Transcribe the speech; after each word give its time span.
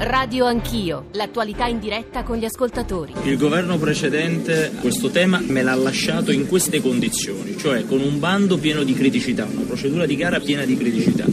Radio 0.00 0.44
Anch'io, 0.44 1.06
l'attualità 1.14 1.66
in 1.66 1.80
diretta 1.80 2.22
con 2.22 2.36
gli 2.36 2.44
ascoltatori. 2.44 3.14
Il 3.24 3.36
governo 3.36 3.78
precedente 3.78 4.70
questo 4.80 5.10
tema 5.10 5.42
me 5.44 5.60
l'ha 5.62 5.74
lasciato 5.74 6.30
in 6.30 6.46
queste 6.46 6.80
condizioni, 6.80 7.56
cioè 7.58 7.84
con 7.84 8.00
un 8.00 8.20
bando 8.20 8.58
pieno 8.58 8.84
di 8.84 8.94
criticità, 8.94 9.44
una 9.44 9.62
procedura 9.62 10.06
di 10.06 10.14
gara 10.14 10.38
piena 10.38 10.64
di 10.64 10.76
criticità, 10.76 11.24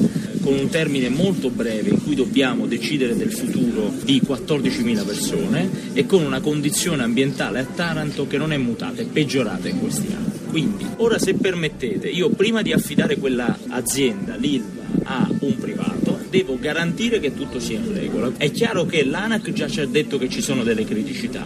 con 0.41 0.53
un 0.53 0.67
termine 0.69 1.09
molto 1.09 1.51
breve 1.51 1.89
in 1.89 2.03
cui 2.03 2.15
dobbiamo 2.15 2.65
decidere 2.65 3.15
del 3.15 3.31
futuro 3.31 3.93
di 4.03 4.19
14.000 4.25 5.05
persone 5.05 5.69
e 5.93 6.07
con 6.07 6.23
una 6.23 6.39
condizione 6.39 7.03
ambientale 7.03 7.59
a 7.59 7.65
Taranto 7.65 8.25
che 8.25 8.39
non 8.39 8.51
è 8.51 8.57
mutata, 8.57 8.99
è 8.99 9.05
peggiorata 9.05 9.69
in 9.69 9.79
questi 9.79 10.07
anni. 10.11 10.33
Quindi, 10.49 10.87
ora 10.97 11.19
se 11.19 11.35
permettete, 11.35 12.09
io 12.09 12.29
prima 12.29 12.63
di 12.63 12.73
affidare 12.73 13.17
quella 13.17 13.55
azienda, 13.67 14.35
l'ILVA, 14.35 14.83
a 15.03 15.29
un 15.41 15.55
privato, 15.57 15.94
devo 16.29 16.57
garantire 16.59 17.19
che 17.19 17.33
tutto 17.33 17.59
sia 17.59 17.77
in 17.77 17.93
regola. 17.93 18.31
È 18.37 18.51
chiaro 18.51 18.85
che 18.85 19.05
l'ANAC 19.05 19.51
già 19.51 19.67
ci 19.67 19.81
ha 19.81 19.87
detto 19.87 20.17
che 20.17 20.29
ci 20.29 20.41
sono 20.41 20.63
delle 20.63 20.85
criticità. 20.85 21.43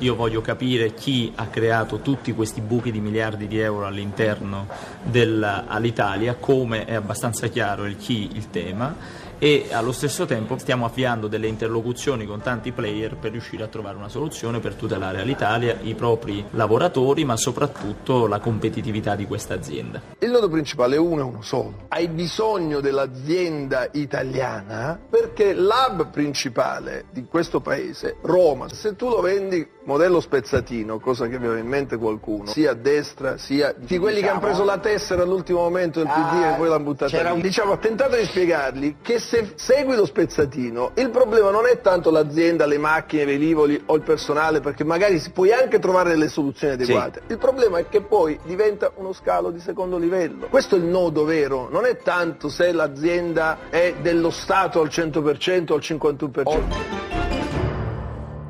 Io 0.00 0.14
voglio 0.14 0.42
capire 0.42 0.92
chi 0.92 1.32
ha 1.34 1.46
creato 1.46 2.00
tutti 2.00 2.32
questi 2.32 2.60
buchi 2.60 2.92
di 2.92 3.00
miliardi 3.00 3.46
di 3.46 3.58
euro 3.58 3.86
all'interno 3.86 4.68
dell'Italia, 5.02 6.34
come 6.34 6.84
è 6.84 6.94
abbastanza 6.94 7.46
chiaro 7.48 7.86
il 7.86 7.96
chi, 7.96 8.28
il 8.34 8.50
tema 8.50 9.24
e 9.38 9.68
allo 9.70 9.92
stesso 9.92 10.24
tempo 10.24 10.56
stiamo 10.58 10.86
avviando 10.86 11.26
delle 11.28 11.46
interlocuzioni 11.46 12.26
con 12.26 12.40
tanti 12.40 12.72
player 12.72 13.16
per 13.16 13.32
riuscire 13.32 13.64
a 13.64 13.66
trovare 13.66 13.96
una 13.96 14.08
soluzione 14.08 14.60
per 14.60 14.74
tutelare 14.74 15.20
all'Italia 15.20 15.78
i 15.82 15.94
propri 15.94 16.44
lavoratori 16.50 17.24
ma 17.24 17.36
soprattutto 17.36 18.26
la 18.26 18.38
competitività 18.38 19.14
di 19.14 19.26
questa 19.26 19.54
azienda. 19.54 20.00
Il 20.18 20.30
nodo 20.30 20.48
principale 20.48 20.96
è 20.96 20.98
uno 20.98 21.20
e 21.20 21.24
uno 21.24 21.42
solo. 21.42 21.86
Hai 21.88 22.08
bisogno 22.08 22.80
dell'azienda 22.80 23.88
italiana 23.92 24.98
perché 25.08 25.54
l'hub 25.54 26.10
principale 26.10 27.06
di 27.12 27.24
questo 27.24 27.60
paese, 27.60 28.16
Roma, 28.22 28.68
se 28.68 28.96
tu 28.96 29.08
lo 29.08 29.20
vendi 29.20 29.75
modello 29.86 30.20
spezzatino, 30.20 30.98
cosa 30.98 31.26
che 31.26 31.36
aveva 31.36 31.56
in 31.56 31.66
mente 31.66 31.96
qualcuno, 31.96 32.46
sia 32.46 32.72
a 32.72 32.74
destra 32.74 33.38
sia 33.38 33.74
di 33.76 33.98
quelli 33.98 34.20
diciamo, 34.20 34.38
che 34.40 34.44
hanno 34.46 34.54
preso 34.54 34.64
la 34.64 34.78
tessera 34.78 35.22
all'ultimo 35.22 35.60
momento 35.60 36.00
del 36.00 36.08
PD 36.08 36.42
ah, 36.42 36.52
e 36.52 36.56
poi 36.56 36.68
l'hanno 36.68 36.84
buttata 36.84 37.32
lì. 37.32 37.40
Diciamo, 37.40 37.72
ha 37.72 37.76
tentato 37.76 38.16
di 38.16 38.24
spiegargli 38.24 38.96
che 39.00 39.18
se 39.18 39.52
segui 39.54 39.96
lo 39.96 40.04
spezzatino, 40.04 40.92
il 40.94 41.10
problema 41.10 41.50
non 41.50 41.66
è 41.66 41.80
tanto 41.80 42.10
l'azienda, 42.10 42.66
le 42.66 42.78
macchine, 42.78 43.22
i 43.22 43.26
velivoli 43.26 43.80
o 43.86 43.94
il 43.94 44.02
personale, 44.02 44.60
perché 44.60 44.84
magari 44.84 45.22
puoi 45.32 45.52
anche 45.52 45.78
trovare 45.78 46.10
delle 46.10 46.28
soluzioni 46.28 46.74
adeguate. 46.74 47.22
Sì. 47.26 47.32
Il 47.32 47.38
problema 47.38 47.78
è 47.78 47.88
che 47.88 48.02
poi 48.02 48.38
diventa 48.44 48.90
uno 48.96 49.12
scalo 49.12 49.50
di 49.50 49.60
secondo 49.60 49.98
livello. 49.98 50.48
Questo 50.48 50.74
è 50.74 50.78
il 50.78 50.84
nodo 50.84 51.24
vero, 51.24 51.68
non 51.70 51.86
è 51.86 51.96
tanto 51.98 52.48
se 52.48 52.72
l'azienda 52.72 53.58
è 53.70 53.94
dello 54.00 54.30
Stato 54.30 54.80
al 54.80 54.88
100% 54.88 55.72
o 55.72 55.74
al 55.74 55.80
51%. 55.80 56.40
Oh. 56.44 57.15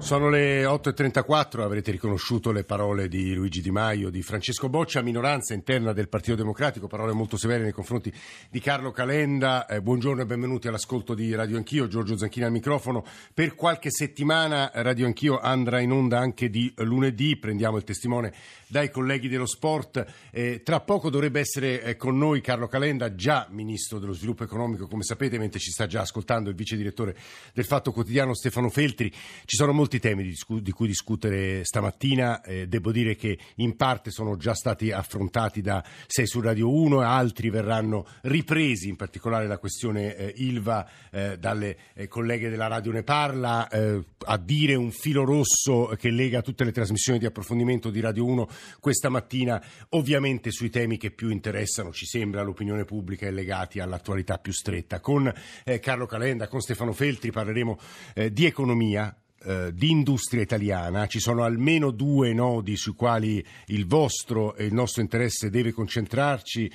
Sono 0.07 0.29
le 0.29 0.63
8.34, 0.63 1.63
avrete 1.63 1.91
riconosciuto 1.91 2.53
le 2.53 2.63
parole 2.63 3.09
di 3.09 3.35
Luigi 3.35 3.61
Di 3.61 3.73
Maio, 3.73 4.09
di 4.09 4.23
Francesco 4.23 4.69
Boccia, 4.69 5.03
minoranza 5.03 5.53
interna 5.53 5.93
del 5.93 6.09
Partito 6.09 6.37
Democratico, 6.37 6.87
parole 6.87 7.13
molto 7.13 7.37
severe 7.37 7.65
nei 7.65 7.73
confronti 7.73 8.13
di 8.49 8.61
Carlo 8.61 8.93
Calenda. 8.93 9.67
Eh, 9.67 9.83
buongiorno 9.83 10.23
e 10.23 10.27
benvenuti 10.27 10.69
all'ascolto 10.69 11.13
di 11.13 11.35
Radio 11.35 11.57
Anch'io, 11.57 11.89
Giorgio 11.89 12.17
Zanchini 12.17 12.45
al 12.45 12.53
microfono. 12.53 13.05
Per 13.35 13.57
qualche 13.57 13.91
settimana 13.91 14.71
Radio 14.75 15.07
Anch'io 15.07 15.41
andrà 15.41 15.81
in 15.81 15.91
onda 15.91 16.21
anche 16.21 16.51
di 16.51 16.73
lunedì, 16.77 17.37
prendiamo 17.37 17.77
il 17.77 17.83
testimone 17.83 18.33
dai 18.69 18.93
colleghi 18.93 19.27
dello 19.27 19.47
sport. 19.47 20.07
Eh, 20.31 20.63
tra 20.63 20.79
poco 20.79 21.11
dovrebbe 21.11 21.41
essere 21.41 21.83
eh, 21.83 21.97
con 21.97 22.17
noi 22.17 22.41
Carlo 22.41 22.69
Calenda, 22.69 23.17
già 23.17 23.49
Ministro 23.51 23.99
dello 23.99 24.13
Sviluppo 24.13 24.45
Economico, 24.45 24.87
come 24.87 25.03
sapete, 25.03 25.37
mentre 25.37 25.59
ci 25.59 25.73
sta 25.73 25.89
già 25.89 26.03
ascoltando 26.03 26.49
il 26.49 26.55
Vice 26.55 26.77
Direttore 26.77 27.17
del 27.53 27.65
Fatto 27.65 27.91
Quotidiano 27.91 28.35
Stefano 28.37 28.69
Feltri. 28.69 29.11
Ci 29.11 29.57
sono 29.57 29.73
molti 29.73 29.95
temi 29.99 30.23
di, 30.23 30.35
di 30.63 30.71
cui 30.73 30.87
discutere 30.87 31.65
stamattina. 31.65 32.43
Eh, 32.43 32.67
devo 32.67 32.93
dire 32.93 33.17
che 33.17 33.39
in 33.57 33.77
parte 33.77 34.11
sono 34.11 34.37
già 34.37 34.55
stati 34.55 34.91
affrontati 34.93 35.61
da 35.61 35.85
6 36.07 36.27
su 36.27 36.41
Radio 36.41 36.73
1 36.73 37.03
e 37.03 37.05
altri 37.05 37.51
verranno 37.51 38.07
ripresi, 38.23 38.89
in 38.89 38.97
particolare 38.97 39.47
la 39.47 39.59
questione 39.59 40.17
eh, 40.17 40.33
Ilva 40.37 40.89
eh, 41.11 41.39
dalle 41.39 41.77
eh, 41.95 42.09
colleghe 42.09 42.51
della 42.51 42.67
Radio 42.67 42.93
Ne 42.93 43.03
Parla, 43.03 43.69
a 43.69 44.37
dire 44.39 44.75
un 44.75 44.91
filo 44.91 45.25
rosso 45.25 45.95
che 45.99 46.11
lega 46.11 46.43
tutte 46.43 46.65
le 46.65 46.73
trasmissioni 46.73 47.19
di 47.19 47.27
approfondimento 47.27 47.91
di 47.91 48.01
Radio 48.01 48.25
1 48.25 48.49
questa 48.81 49.09
mattina, 49.09 49.63
ovviamente 49.91 50.51
sui 50.51 50.71
temi 50.71 50.97
che 50.97 51.11
più 51.11 51.31
interessano, 51.31 51.93
ci 51.93 52.07
sembra, 52.07 52.43
l'opinione 52.43 52.85
pubblica 52.85 53.27
e 53.27 53.31
legati 53.31 53.81
all'attualità 53.81 54.39
più 54.39 54.53
stretta. 54.53 55.01
Con 55.01 55.33
eh, 55.65 55.79
Carlo 55.79 56.07
Calenda, 56.07 56.49
con 56.49 56.61
Stefano 56.61 56.93
Feltri 56.93 57.31
parleremo 57.31 57.79
eh, 58.15 58.33
di 58.33 58.47
economia, 58.47 59.15
eh, 59.47 59.73
di 59.73 59.91
industria 59.91 60.43
italiana, 60.43 61.07
ci 61.07 61.21
sono 61.21 61.45
almeno 61.45 61.93
due 61.93 62.33
nodi 62.33 62.77
sui 62.77 62.95
quali 62.95 63.45
il 63.67 63.87
vostro 63.87 64.57
e 64.57 64.65
il 64.65 64.75
nostro 64.75 65.03
interesse 65.03 65.51
deve 65.51 65.73
concentrarsi, 65.73 66.71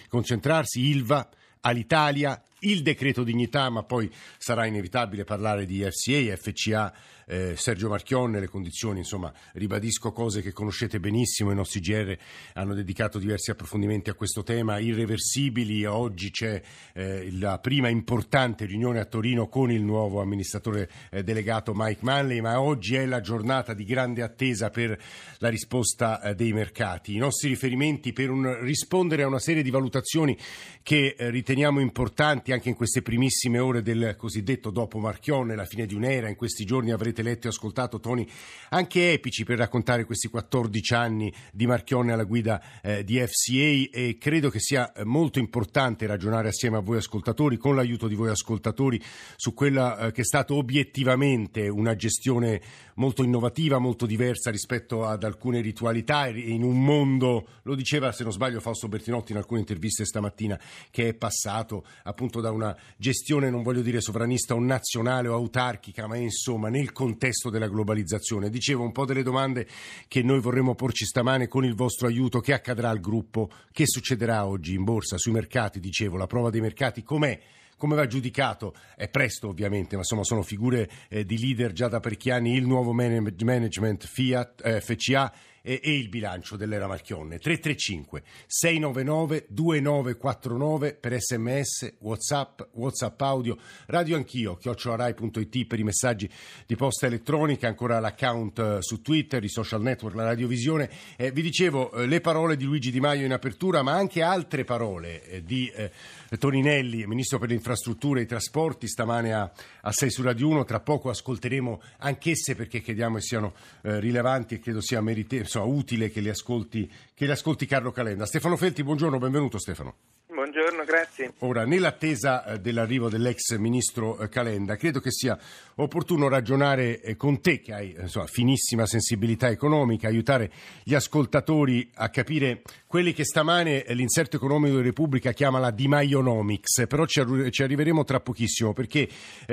Ilva, 0.76 1.30
all'Italia, 1.60 2.42
il 2.62 2.82
decreto 2.82 3.24
dignità, 3.24 3.70
ma 3.70 3.84
poi 3.84 4.12
sarà 4.38 4.66
inevitabile 4.66 5.24
parlare 5.24 5.66
di 5.66 5.82
FCA, 5.82 6.36
FCA 6.36 6.94
eh, 7.32 7.56
Sergio 7.56 7.88
Marchionne, 7.88 8.42
le 8.42 8.50
condizioni, 8.50 9.00
insomma, 9.00 9.32
ribadisco 9.54 10.12
cose 10.12 10.42
che 10.42 10.52
conoscete 10.52 11.00
benissimo, 11.00 11.52
i 11.52 11.56
nostri 11.56 11.80
GR 11.80 12.16
hanno 12.56 12.74
dedicato 12.74 13.20
diversi 13.20 13.52
approfondimenti 13.52 14.10
a 14.10 14.16
questo 14.16 14.44
tema, 14.44 14.80
irreversibili, 14.80 15.86
oggi 15.86 16.30
c'è 16.30 16.62
eh, 16.94 17.32
la 17.40 17.60
prima 17.60 17.88
importante 17.88 18.66
riunione 18.66 19.00
a 19.00 19.06
Torino 19.06 19.48
con 19.48 19.72
il 19.72 19.82
nuovo 19.82 20.22
amministratore 20.22 20.90
eh, 21.10 21.24
delegato 21.24 21.72
Mike 21.74 22.02
Manley, 22.02 22.42
ma 22.42 22.60
oggi 22.60 22.96
è 22.96 23.06
la 23.06 23.22
giornata 23.22 23.74
di 23.74 23.86
grande 23.86 24.24
attesa 24.24 24.70
per 24.70 25.00
la 25.38 25.48
risposta 25.48 26.22
eh, 26.22 26.36
dei 26.36 26.52
mercati. 26.52 27.16
I 27.16 27.20
nostri 27.20 27.48
riferimenti 27.48 28.12
per 28.12 28.30
un, 28.30 28.60
rispondere 28.62 29.24
a 29.24 29.28
una 29.28 29.40
serie 29.40 29.64
di 29.64 29.70
valutazioni 29.70 30.38
che 30.84 31.16
eh, 31.18 31.30
riteniamo 31.30 31.80
importanti 31.80 32.51
anche 32.52 32.70
in 32.70 32.76
queste 32.76 33.02
primissime 33.02 33.60
ore 33.60 33.82
del 33.82 34.16
cosiddetto 34.18 34.70
dopo 34.70 35.00
Marchionne, 35.00 35.56
la 35.56 35.66
fine 35.66 35.86
di 35.86 35.94
un'era, 35.94 36.30
in 36.30 36.36
questi 36.36 36.66
giorni 36.66 36.92
avrete 36.92 37.22
letto 37.22 37.48
e 37.48 37.50
ascoltato 37.50 38.00
toni 38.00 38.28
anche 38.70 39.14
epici 39.14 39.44
per 39.44 39.58
raccontare 39.58 40.06
questi 40.06 40.28
14 40.28 40.94
anni 40.94 41.34
di 41.52 41.66
Marchionne 41.68 42.14
alla 42.14 42.24
guida 42.24 42.62
eh, 42.82 43.04
di 43.04 43.20
FCA 43.20 43.90
e 43.92 44.18
credo 44.20 44.50
che 44.50 44.60
sia 44.60 44.92
molto 45.04 45.40
importante 45.40 46.06
ragionare 46.06 46.50
assieme 46.50 46.78
a 46.78 46.82
voi 46.82 46.98
ascoltatori, 46.98 47.58
con 47.58 47.76
l'aiuto 47.76 48.08
di 48.08 48.16
voi 48.16 48.30
ascoltatori, 48.30 49.02
su 49.36 49.54
quella 49.54 49.98
eh, 49.98 50.12
che 50.12 50.22
è 50.22 50.26
stata 50.26 50.54
obiettivamente 50.54 51.68
una 51.68 51.96
gestione 51.96 52.62
molto 52.96 53.24
innovativa, 53.24 53.80
molto 53.80 54.06
diversa 54.06 54.52
rispetto 54.52 55.06
ad 55.06 55.24
alcune 55.24 55.62
ritualità 55.62 56.28
in 56.28 56.64
un 56.64 56.84
mondo, 56.84 57.48
lo 57.64 57.76
diceva 57.76 58.12
se 58.12 58.24
non 58.24 58.32
sbaglio 58.32 58.60
Fausto 58.60 58.88
Bertinotti 58.88 59.32
in 59.32 59.38
alcune 59.38 59.60
interviste 59.60 60.06
stamattina, 60.06 60.60
che 60.90 61.10
è 61.10 61.14
passato 61.14 61.86
appunto 62.04 62.41
da 62.42 62.52
una 62.52 62.76
gestione, 62.98 63.50
non 63.50 63.64
voglio 63.64 63.82
dire 63.82 64.02
sovranista 64.02 64.54
o 64.54 64.60
nazionale 64.60 65.30
o 65.30 65.34
autarchica, 65.34 66.08
ma 66.08 66.18
insomma 66.18 66.70
nel 66.70 66.92
contesto 66.92 67.50
della 67.50 67.70
globalizzazione. 67.70 68.50
Dicevo 68.50 68.84
un 68.84 68.92
po' 68.92 69.06
delle 69.06 69.24
domande 69.24 69.68
che 70.08 70.22
noi 70.22 70.42
vorremmo 70.42 70.76
porci 70.76 71.06
stamane 71.06 71.48
con 71.48 71.64
il 71.64 71.76
vostro 71.76 72.08
aiuto. 72.08 72.40
Che 72.42 72.54
accadrà 72.54 72.90
al 72.90 73.00
gruppo? 73.00 73.50
Che 73.72 73.88
succederà 73.88 74.46
oggi 74.46 74.74
in 74.74 74.84
borsa, 74.84 75.18
sui 75.18 75.32
mercati? 75.32 75.80
Dicevo, 75.80 76.18
la 76.18 76.28
prova 76.28 76.50
dei 76.50 76.62
mercati 76.62 77.04
com'è? 77.04 77.40
come 77.82 77.96
va 77.96 78.06
giudicato? 78.06 78.76
È 78.96 79.10
presto 79.10 79.48
ovviamente, 79.48 79.96
ma 79.96 80.02
insomma 80.02 80.24
sono 80.24 80.44
figure 80.44 80.88
eh, 81.10 81.26
di 81.26 81.40
leader 81.40 81.72
già 81.72 81.88
da 81.88 82.00
parecchi 82.00 82.30
anni, 82.30 82.54
il 82.54 82.68
nuovo 82.68 82.94
management 82.94 84.06
Fiat, 84.06 84.62
eh, 84.64 84.82
FCA 84.82 85.34
e, 85.62 85.80
e 85.84 85.98
il 85.98 86.10
bilancio 86.10 86.56
dell'era 86.56 86.88
Marchionne. 86.88 87.40
335 87.40 88.24
699 88.48 89.46
2949 89.50 90.94
per 90.96 91.20
sms, 91.20 91.96
whatsapp, 92.00 92.62
whatsapp 92.74 93.22
audio, 93.22 93.58
radio 93.88 94.16
anch'io, 94.16 94.56
chiocciolarai.it 94.56 95.66
per 95.66 95.80
i 95.80 95.84
messaggi 95.84 96.30
di 96.66 96.76
posta 96.76 97.06
elettronica, 97.06 97.68
ancora 97.68 98.00
l'account 98.00 98.60
eh, 98.60 98.78
su 98.82 99.02
Twitter, 99.02 99.44
i 99.44 99.50
social 99.50 99.82
network, 99.82 100.16
la 100.16 100.26
radiovisione. 100.26 100.90
Eh, 101.16 101.32
vi 101.32 101.42
dicevo 101.42 101.92
eh, 101.92 102.08
le 102.08 102.22
parole 102.22 102.56
di 102.56 102.66
Luigi 102.66 102.92
Di 102.92 103.00
Maio 103.00 103.26
in 103.26 103.34
apertura, 103.34 103.82
ma 103.82 103.94
anche 103.94 104.22
altre 104.22 104.64
parole 104.64 105.24
eh, 105.24 105.44
di 105.44 105.68
eh, 105.70 105.92
Toninelli, 106.38 107.06
Ministro 107.06 107.40
per 107.40 107.50
le 107.50 107.56
infrastrutture 107.56 108.22
e 108.22 108.24
i 108.24 108.26
trasporti, 108.26 108.88
stamane 108.88 109.34
a, 109.34 109.52
a 109.82 109.92
6 109.92 110.10
su 110.10 110.22
Radio 110.22 110.48
1. 110.50 110.64
Tra 110.64 110.80
poco 110.80 111.10
ascolteremo 111.10 111.82
anch'esse 112.00 112.56
perché 112.56 112.82
crediamo 112.82 113.16
che 113.16 113.22
siano 113.22 113.54
eh, 113.82 114.00
rilevanti 114.00 114.56
e 114.56 114.60
credo 114.60 114.82
sia 114.82 115.02
meritevole 115.02 115.46
insomma, 115.46 115.66
utile 115.66 116.10
che 116.10 116.22
li, 116.22 116.30
ascolti, 116.30 116.90
che 117.14 117.26
li 117.26 117.32
ascolti 117.32 117.66
Carlo 117.66 117.92
Calenda. 117.92 118.26
Stefano 118.26 118.56
Felti, 118.56 118.84
buongiorno, 118.84 119.18
benvenuto 119.18 119.60
Stefano. 119.60 119.96
Buongiorno, 120.42 120.84
grazie. 120.86 121.34
Ora, 121.42 121.66
nell'attesa 121.66 122.44
eh, 122.44 122.60
dell'arrivo 122.60 123.10
dell'ex 123.10 123.58
ministro 123.58 124.18
eh, 124.18 124.28
Calenda, 124.28 124.76
credo 124.76 125.00
che 125.00 125.12
sia 125.12 125.38
opportuno 125.76 126.28
ragionare 126.30 127.00
eh, 127.00 127.16
con 127.16 127.42
te, 127.42 127.60
che 127.60 127.72
hai 127.72 127.96
insomma, 127.96 128.26
finissima 128.26 128.88
sensibilità 128.88 129.50
economica, 129.50 130.08
aiutare 130.08 130.52
gli 130.84 130.96
ascoltatori 130.96 131.92
a 131.94 132.10
capire 132.10 132.64
quelli 132.88 133.14
che 133.14 133.24
stamane 133.24 133.86
l'inserto 133.90 134.38
economico 134.38 134.78
di 134.78 134.82
Repubblica 134.82 135.32
chiama 135.32 135.60
la 135.60 135.70
Di 135.70 135.88
Maionomics, 135.88 136.88
però 136.88 137.06
ci, 137.06 137.22
arriveremo 137.62 138.04
tra 138.04 138.20
pochissimo 138.20 138.74
perché 138.74 139.08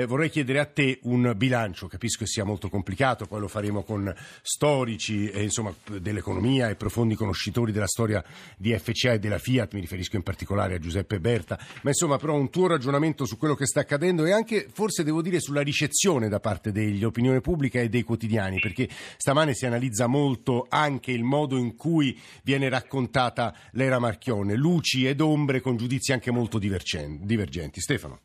vorrei 0.07 0.29
chiedere 0.29 0.59
a 0.59 0.65
te 0.65 0.99
un 1.03 1.33
bilancio, 1.37 1.87
capisco 1.87 2.25
che 2.25 2.27
sia 2.27 2.43
molto 2.43 2.67
complicato, 2.67 3.27
poi 3.27 3.39
lo 3.39 3.47
faremo 3.47 3.83
con 3.83 4.13
storici 4.41 5.31
insomma, 5.41 5.73
dell'economia 5.85 6.67
e 6.67 6.75
profondi 6.75 7.15
conoscitori 7.15 7.71
della 7.71 7.87
storia 7.87 8.21
di 8.57 8.77
FCA 8.77 9.13
e 9.13 9.19
della 9.19 9.37
Fiat, 9.37 9.73
mi 9.73 9.79
riferisco 9.79 10.17
in 10.17 10.23
particolare 10.23 10.75
a 10.75 10.78
Giuseppe 10.79 11.19
Berta, 11.19 11.57
ma 11.83 11.89
insomma 11.89 12.17
però 12.17 12.33
un 12.33 12.49
tuo 12.49 12.67
ragionamento 12.67 13.25
su 13.25 13.37
quello 13.37 13.55
che 13.55 13.65
sta 13.65 13.81
accadendo 13.81 14.25
e 14.25 14.31
anche 14.31 14.67
forse 14.71 15.03
devo 15.03 15.21
dire 15.21 15.39
sulla 15.39 15.61
ricezione 15.61 16.29
da 16.29 16.39
parte 16.39 16.71
dell'opinione 16.71 17.41
pubblica 17.41 17.79
e 17.79 17.89
dei 17.89 18.03
quotidiani, 18.03 18.59
perché 18.59 18.87
stamane 18.89 19.53
si 19.53 19.65
analizza 19.65 20.07
molto 20.07 20.65
anche 20.69 21.11
il 21.11 21.23
modo 21.23 21.57
in 21.57 21.75
cui 21.75 22.19
viene 22.43 22.69
raccontata 22.69 23.53
l'era 23.71 23.99
Marchionne, 23.99 24.55
luci 24.55 25.05
ed 25.07 25.21
ombre 25.21 25.61
con 25.61 25.77
giudizi 25.77 26.13
anche 26.13 26.31
molto 26.31 26.57
divergenti. 26.57 27.79
Stefano. 27.79 28.21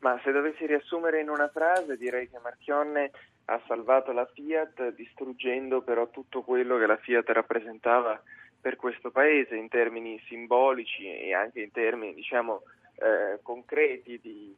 Ma 0.00 0.20
se 0.22 0.32
dovessi 0.32 0.66
riassumere 0.66 1.20
in 1.20 1.30
una 1.30 1.48
frase 1.48 1.96
direi 1.96 2.28
che 2.28 2.38
Marchionne 2.42 3.10
ha 3.46 3.60
salvato 3.66 4.12
la 4.12 4.28
Fiat 4.32 4.94
distruggendo 4.94 5.82
però 5.82 6.08
tutto 6.10 6.42
quello 6.42 6.78
che 6.78 6.86
la 6.86 6.96
Fiat 6.96 7.28
rappresentava 7.30 8.20
per 8.64 8.76
questo 8.76 9.10
Paese 9.10 9.56
in 9.56 9.68
termini 9.68 10.18
simbolici 10.26 11.04
e 11.04 11.34
anche 11.34 11.60
in 11.60 11.70
termini 11.70 12.14
diciamo, 12.14 12.62
eh, 12.94 13.38
concreti 13.42 14.18
di, 14.22 14.56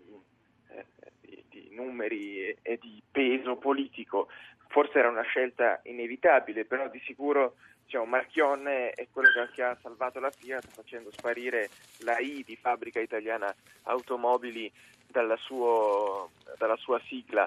eh, 0.69 0.85
di, 1.21 1.43
di, 1.49 1.69
numeri 1.73 2.47
e, 2.47 2.59
e 2.63 2.79
di 2.81 3.03
peso 3.11 3.57
politico. 3.57 4.29
Forse 4.69 5.01
era 5.01 5.09
una 5.09 5.23
scelta 5.23 5.81
inevitabile, 5.83 6.65
però 6.65 6.89
di 6.89 7.01
sicuro 7.05 7.57
diciamo, 7.83 8.05
Marchionne 8.05 8.91
è 8.91 9.09
quello 9.11 9.29
che 9.53 9.65
ha 9.65 9.77
salvato 9.83 10.21
la 10.21 10.31
Fiat 10.31 10.69
facendo 10.69 11.11
sparire 11.11 11.69
la 12.05 12.17
I 12.19 12.45
di 12.47 12.55
fabbrica 12.55 13.01
italiana 13.01 13.53
automobili 13.87 14.71
dalla, 15.09 15.37
suo, 15.37 16.31
dalla 16.59 16.77
sua 16.77 17.01
sigla. 17.09 17.45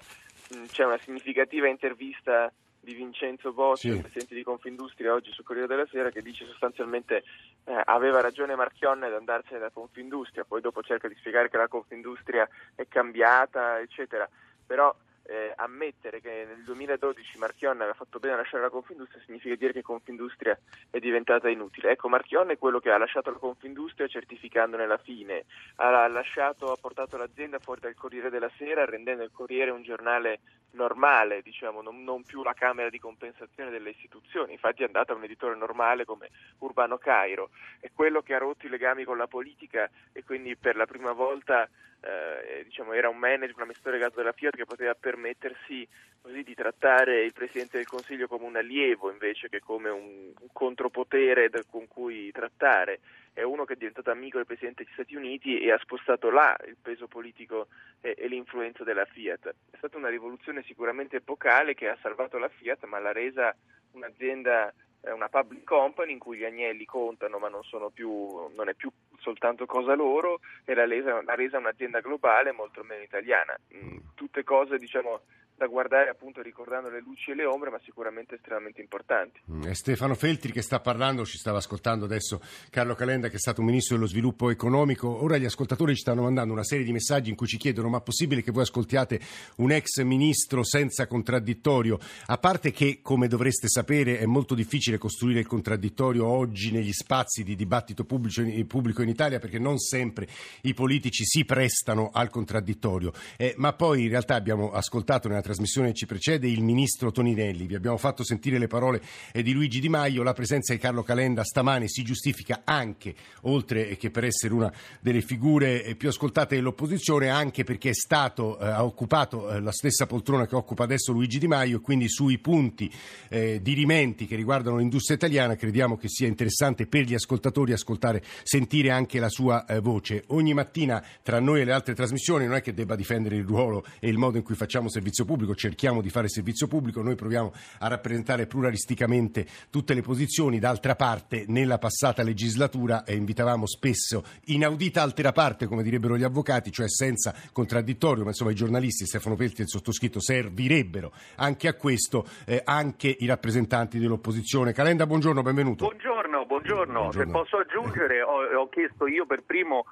Mm, 0.53 0.65
c'è 0.65 0.83
una 0.83 0.97
significativa 0.97 1.69
intervista 1.69 2.51
di 2.79 2.93
Vincenzo 2.93 3.51
Bossi, 3.53 3.91
sì. 3.91 3.99
presidente 3.99 4.35
di 4.35 4.43
Confindustria, 4.43 5.13
oggi 5.13 5.31
sul 5.31 5.43
Corriere 5.43 5.67
della 5.67 5.87
Sera, 5.87 6.09
che 6.09 6.21
dice 6.21 6.45
sostanzialmente 6.45 7.23
eh, 7.65 7.81
aveva 7.85 8.21
ragione 8.21 8.55
Marchionne 8.55 9.07
ad 9.07 9.13
andarsene 9.13 9.59
da 9.59 9.69
Confindustria, 9.69 10.45
poi 10.45 10.61
dopo 10.61 10.81
cerca 10.81 11.07
di 11.07 11.15
spiegare 11.15 11.49
che 11.49 11.57
la 11.57 11.67
Confindustria 11.67 12.47
è 12.75 12.87
cambiata, 12.87 13.79
eccetera. 13.79 14.27
Però 14.65 14.95
eh, 15.29 15.53
ammettere 15.57 16.21
che 16.21 16.45
nel 16.47 16.63
2012 16.63 17.37
Marchionne 17.37 17.83
aveva 17.83 17.93
fatto 17.93 18.17
bene 18.17 18.33
a 18.33 18.37
lasciare 18.37 18.63
la 18.63 18.69
Confindustria 18.69 19.21
significa 19.23 19.53
dire 19.55 19.73
che 19.73 19.83
Confindustria 19.83 20.57
è 20.89 20.97
diventata 20.97 21.49
inutile. 21.49 21.91
Ecco, 21.91 22.09
Marchionne 22.09 22.53
è 22.53 22.57
quello 22.57 22.79
che 22.79 22.89
ha 22.89 22.97
lasciato 22.97 23.29
la 23.29 23.37
Confindustria 23.37 24.07
certificandone 24.07 24.87
la 24.87 24.97
fine, 24.97 25.45
ha, 25.75 26.07
lasciato, 26.07 26.71
ha 26.71 26.77
portato 26.81 27.15
l'azienda 27.15 27.59
fuori 27.59 27.79
dal 27.79 27.93
Corriere 27.93 28.31
della 28.31 28.49
Sera 28.57 28.85
rendendo 28.85 29.23
il 29.23 29.29
Corriere 29.31 29.69
un 29.69 29.83
giornale 29.83 30.39
normale, 30.71 31.43
diciamo, 31.43 31.83
non, 31.83 32.03
non 32.03 32.23
più 32.23 32.41
la 32.41 32.53
Camera 32.53 32.89
di 32.89 32.99
compensazione 32.99 33.69
delle 33.69 33.91
istituzioni, 33.91 34.53
infatti 34.53 34.81
è 34.81 34.87
andata 34.87 35.13
a 35.13 35.15
un 35.15 35.23
editore 35.23 35.55
normale 35.55 36.05
come 36.05 36.29
Urbano 36.59 36.97
Cairo, 36.97 37.51
è 37.79 37.91
quello 37.93 38.21
che 38.21 38.33
ha 38.33 38.39
rotto 38.39 38.65
i 38.65 38.69
legami 38.69 39.03
con 39.03 39.17
la 39.17 39.27
politica 39.27 39.89
e 40.11 40.23
quindi 40.23 40.55
per 40.55 40.75
la 40.75 40.85
prima 40.85 41.11
volta 41.11 41.69
eh, 42.01 42.63
diciamo, 42.63 42.93
era 42.93 43.09
un 43.09 43.17
manager, 43.17 43.55
un 43.55 43.61
amministratore 43.61 43.97
legato 43.97 44.17
della 44.17 44.31
Fiat 44.31 44.55
che 44.55 44.65
poteva 44.65 44.93
permettersi 44.95 45.87
così, 46.21 46.43
di 46.43 46.53
trattare 46.53 47.23
il 47.23 47.33
Presidente 47.33 47.77
del 47.77 47.87
Consiglio 47.87 48.27
come 48.27 48.45
un 48.45 48.55
allievo 48.55 49.11
invece 49.11 49.49
che 49.49 49.59
come 49.59 49.89
un, 49.89 50.31
un 50.39 50.47
contropotere 50.51 51.49
con 51.69 51.87
cui 51.87 52.31
trattare. 52.31 52.99
È 53.31 53.43
uno 53.43 53.63
che 53.63 53.73
è 53.73 53.77
diventato 53.77 54.11
amico 54.11 54.37
del 54.37 54.45
Presidente 54.45 54.83
degli 54.83 54.93
Stati 54.93 55.15
Uniti 55.15 55.59
e 55.59 55.71
ha 55.71 55.77
spostato 55.77 56.29
là 56.29 56.57
il 56.65 56.77
peso 56.81 57.07
politico 57.07 57.67
e, 58.01 58.15
e 58.17 58.27
l'influenza 58.27 58.83
della 58.83 59.05
Fiat. 59.05 59.55
È 59.69 59.77
stata 59.77 59.97
una 59.97 60.09
rivoluzione 60.09 60.63
sicuramente 60.63 61.17
epocale 61.17 61.73
che 61.73 61.87
ha 61.87 61.97
salvato 62.01 62.37
la 62.37 62.49
Fiat 62.49 62.85
ma 62.85 62.99
l'ha 62.99 63.11
resa 63.11 63.55
un'azienda 63.91 64.73
è 65.01 65.11
una 65.11 65.29
public 65.29 65.63
company 65.63 66.11
in 66.13 66.19
cui 66.19 66.37
gli 66.37 66.45
agnelli 66.45 66.85
contano 66.85 67.39
ma 67.39 67.49
non, 67.49 67.61
più, 67.93 68.49
non 68.55 68.69
è 68.69 68.73
più 68.73 68.91
soltanto 69.19 69.65
cosa 69.65 69.93
loro 69.93 70.39
e 70.65 70.73
l'ha 70.73 70.85
resa, 70.85 71.21
l'ha 71.21 71.35
resa 71.35 71.57
un'azienda 71.57 71.99
globale 71.99 72.51
molto 72.51 72.83
meno 72.83 73.03
italiana. 73.03 73.57
Mm, 73.75 73.97
tutte 74.15 74.43
cose 74.43 74.77
diciamo 74.77 75.21
da 75.59 75.67
guardare 75.67 76.09
appunto 76.09 76.41
ricordando 76.41 76.89
le 76.89 77.01
luci 77.01 77.31
e 77.31 77.35
le 77.35 77.43
ombre, 77.43 77.69
ma 77.69 77.79
sicuramente 77.83 78.35
estremamente 78.35 78.79
importanti. 78.79 79.41
Mm, 79.51 79.63
è 79.63 79.73
Stefano 79.73 80.15
Feltri 80.15 80.53
che 80.53 80.61
sta 80.61 80.79
parlando, 80.79 81.25
ci 81.25 81.37
stava 81.37 81.57
ascoltando 81.57 82.05
adesso 82.05 82.41
Carlo 82.69 82.95
Calenda 82.95 83.27
che 83.27 83.35
è 83.35 83.39
stato 83.39 83.61
ministro 83.61 83.97
dello 83.97 84.07
sviluppo 84.07 84.49
economico. 84.49 85.21
Ora 85.21 85.37
gli 85.37 85.43
ascoltatori 85.43 85.93
ci 85.95 85.99
stanno 85.99 86.21
mandando 86.21 86.53
una 86.53 86.63
serie 86.63 86.85
di 86.85 86.93
messaggi 86.93 87.29
in 87.29 87.35
cui 87.35 87.47
ci 87.47 87.57
chiedono 87.57 87.89
ma 87.89 87.97
è 87.97 88.01
possibile 88.01 88.41
che 88.41 88.51
voi 88.51 88.63
ascoltiate 88.63 89.19
un 89.57 89.71
ex 89.71 90.01
ministro 90.03 90.63
senza 90.63 91.07
contraddittorio? 91.07 91.99
A 92.27 92.37
parte 92.37 92.71
che, 92.71 92.99
come 93.01 93.27
dovreste 93.27 93.67
sapere, 93.67 94.17
è 94.17 94.25
molto 94.25 94.55
difficile 94.55 94.97
costruire 94.97 95.41
il 95.41 95.47
contraddittorio 95.47 96.25
oggi 96.25 96.71
negli 96.71 96.93
spazi 96.93 97.43
di 97.43 97.57
dibattito 97.57 98.05
pubblico 98.05 99.01
in 99.01 99.09
Italia 99.09 99.39
perché 99.39 99.59
non 99.59 99.77
sempre 99.77 100.25
i 100.61 100.73
politici 100.73 101.25
si 101.25 101.43
prestano 101.43 102.11
al 102.13 102.29
contraddittorio. 102.29 103.11
Eh, 103.35 103.55
ma 103.57 103.73
poi 103.73 104.03
in 104.03 104.09
realtà 104.09 104.35
abbiamo 104.35 104.71
ascoltato 104.71 105.27
nella 105.27 105.41
trasmissione 105.49 105.93
ci 105.93 106.05
precede 106.05 106.47
il 106.47 106.61
ministro 106.61 107.11
Toninelli. 107.11 107.65
Vi 107.65 107.73
abbiamo 107.73 107.97
fatto 107.97 108.23
sentire 108.23 108.59
le 108.59 108.67
parole 108.67 109.01
di 109.33 109.51
Luigi 109.51 109.79
Di 109.79 109.89
Maio. 109.89 110.21
La 110.21 110.33
presenza 110.33 110.73
di 110.73 110.79
Carlo 110.79 111.01
Calenda 111.01 111.43
stamane 111.43 111.87
si 111.87 112.03
giustifica 112.03 112.61
anche, 112.63 113.15
oltre 113.41 113.97
che 113.97 114.11
per 114.11 114.25
essere 114.25 114.53
una 114.53 114.71
delle 114.99 115.21
figure 115.21 115.95
più 115.97 116.09
ascoltate 116.09 116.55
dell'opposizione, 116.55 117.29
anche 117.29 117.63
perché 117.63 117.89
è 117.89 117.93
stato, 117.93 118.59
eh, 118.59 118.67
ha 118.67 118.83
occupato 118.83 119.49
eh, 119.49 119.59
la 119.59 119.71
stessa 119.71 120.05
poltrona 120.05 120.45
che 120.45 120.55
occupa 120.55 120.83
adesso 120.83 121.11
Luigi 121.13 121.39
Di 121.39 121.47
Maio 121.47 121.81
quindi 121.81 122.07
sui 122.09 122.37
punti 122.37 122.91
eh, 123.29 123.59
dirimenti 123.63 124.27
che 124.27 124.35
riguardano 124.35 124.77
l'industria 124.77 125.15
italiana 125.15 125.55
crediamo 125.55 125.97
che 125.97 126.09
sia 126.09 126.27
interessante 126.27 126.85
per 126.85 127.05
gli 127.05 127.15
ascoltatori 127.15 127.73
ascoltare, 127.73 128.21
sentire 128.43 128.91
anche 128.91 129.19
la 129.19 129.29
sua 129.29 129.65
eh, 129.65 129.79
voce. 129.79 130.25
Ogni 130.27 130.53
mattina 130.53 131.03
tra 131.23 131.39
noi 131.39 131.61
e 131.61 131.65
le 131.65 131.71
altre 131.71 131.95
trasmissioni 131.95 132.45
non 132.45 132.55
è 132.55 132.61
che 132.61 132.75
debba 132.75 132.95
difendere 132.95 133.35
il 133.35 133.45
ruolo 133.45 133.83
e 133.99 134.09
il 134.09 134.17
modo 134.19 134.37
in 134.37 134.43
cui 134.43 134.55
facciamo 134.55 134.89
servizio 134.89 135.25
pubblico 135.25 135.37
pubblico, 135.39 135.55
cerchiamo 135.55 136.01
di 136.01 136.09
fare 136.09 136.27
servizio 136.27 136.67
pubblico, 136.67 137.01
noi 137.01 137.15
proviamo 137.15 137.53
a 137.79 137.87
rappresentare 137.87 138.45
pluralisticamente 138.45 139.45
tutte 139.69 139.93
le 139.93 140.01
posizioni, 140.01 140.59
d'altra 140.59 140.95
parte 140.95 141.45
nella 141.47 141.77
passata 141.77 142.23
legislatura 142.23 143.05
eh, 143.05 143.15
invitavamo 143.15 143.65
spesso 143.65 144.23
inaudita 144.45 145.01
altera 145.01 145.31
parte, 145.31 145.65
come 145.65 145.83
direbbero 145.83 146.17
gli 146.17 146.23
avvocati, 146.23 146.71
cioè 146.71 146.89
senza 146.89 147.33
contraddittorio, 147.53 148.23
ma 148.23 148.29
insomma 148.29 148.51
i 148.51 148.55
giornalisti, 148.55 149.05
Stefano 149.05 149.35
Pelti 149.35 149.61
e 149.61 149.63
il 149.63 149.69
sottoscritto 149.69 150.19
servirebbero 150.19 151.13
anche 151.37 151.67
a 151.67 151.73
questo 151.73 152.25
eh, 152.45 152.61
anche 152.65 153.15
i 153.17 153.25
rappresentanti 153.25 153.97
dell'opposizione. 153.99 154.73
Calenda, 154.73 155.05
buongiorno, 155.05 155.41
benvenuto. 155.41 155.85
Buongiorno, 155.85 156.45
buongiorno. 156.45 156.99
buongiorno. 156.99 157.31
Se 157.31 157.39
posso 157.39 157.57
aggiungere, 157.57 158.21
ho, 158.21 158.61
ho 158.61 158.69
chiesto 158.69 159.07
io 159.07 159.25
per 159.25 159.43
primo 159.45 159.85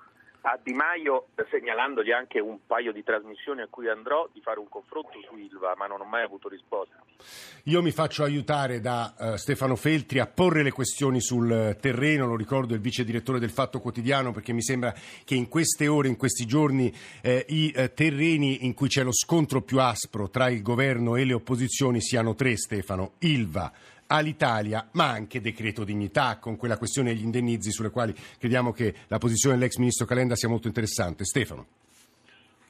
a 0.48 0.58
Di 0.63 0.72
Maio, 0.72 1.27
segnalandogli 1.50 2.12
anche 2.12 2.39
un 2.39 2.60
paio 2.66 2.94
di 2.94 3.04
trasmissioni 3.04 3.62
a 3.62 3.68
cui 3.70 3.89
andrò, 3.89 4.30
di 4.32 4.39
fare 4.39 4.60
un 4.60 4.70
confronto 4.70 5.20
su 5.27 5.36
Ilva, 5.36 5.75
ma 5.75 5.88
non 5.88 6.00
ho 6.00 6.06
mai 6.06 6.24
avuto 6.24 6.48
risposta. 6.48 6.96
Io 7.63 7.82
mi 7.82 7.92
faccio 7.92 8.24
aiutare 8.24 8.80
da 8.80 9.13
uh, 9.18 9.36
Stefano 9.36 9.75
Feltri 9.75 10.20
a 10.20 10.25
porre 10.25 10.63
le 10.63 10.72
questioni 10.72 11.20
sul 11.20 11.75
terreno, 11.82 12.27
lo 12.27 12.38
ricordo 12.38 12.74
il 12.74 12.80
vice 12.80 13.04
direttore 13.04 13.39
del 13.39 13.50
Fatto 13.50 13.82
Quotidiano, 13.82 14.32
perché 14.32 14.54
mi 14.54 14.63
sembra 14.63 14.94
che 15.25 15.36
in 15.36 15.50
queste 15.50 15.88
ore, 15.89 16.08
in 16.08 16.16
questi 16.16 16.46
giorni, 16.46 16.94
eh, 17.22 17.46
i 17.50 17.74
eh, 17.75 17.94
terreni 17.94 18.66
in 18.66 18.74
cui 18.74 18.88
c'è 18.88 19.04
lo 19.04 19.13
scontro 19.13 19.62
più 19.62 19.82
aspro 19.82 20.30
tra 20.30 20.50
il 20.50 20.62
governo 20.62 21.18
e 21.18 21.25
le 21.25 21.34
opposizioni 21.34 22.00
siano 22.00 22.36
tre, 22.36 22.56
Stefano. 22.56 23.16
Ilva, 23.20 23.70
all'Italia, 24.07 24.87
ma 24.93 25.09
anche 25.09 25.41
decreto 25.41 25.83
dignità, 25.83 26.37
con 26.39 26.55
quella 26.57 26.77
questione 26.77 27.13
degli 27.13 27.23
indennizi 27.23 27.71
sulle 27.71 27.89
quali 27.89 28.13
crediamo 28.39 28.71
che 28.71 28.93
la 29.07 29.17
posizione 29.17 29.57
dell'ex 29.57 29.77
ministro 29.77 30.05
Calenda 30.05 30.35
sia 30.35 30.49
molto 30.49 30.67
interessante. 30.67 31.25
Stefano. 31.25 31.65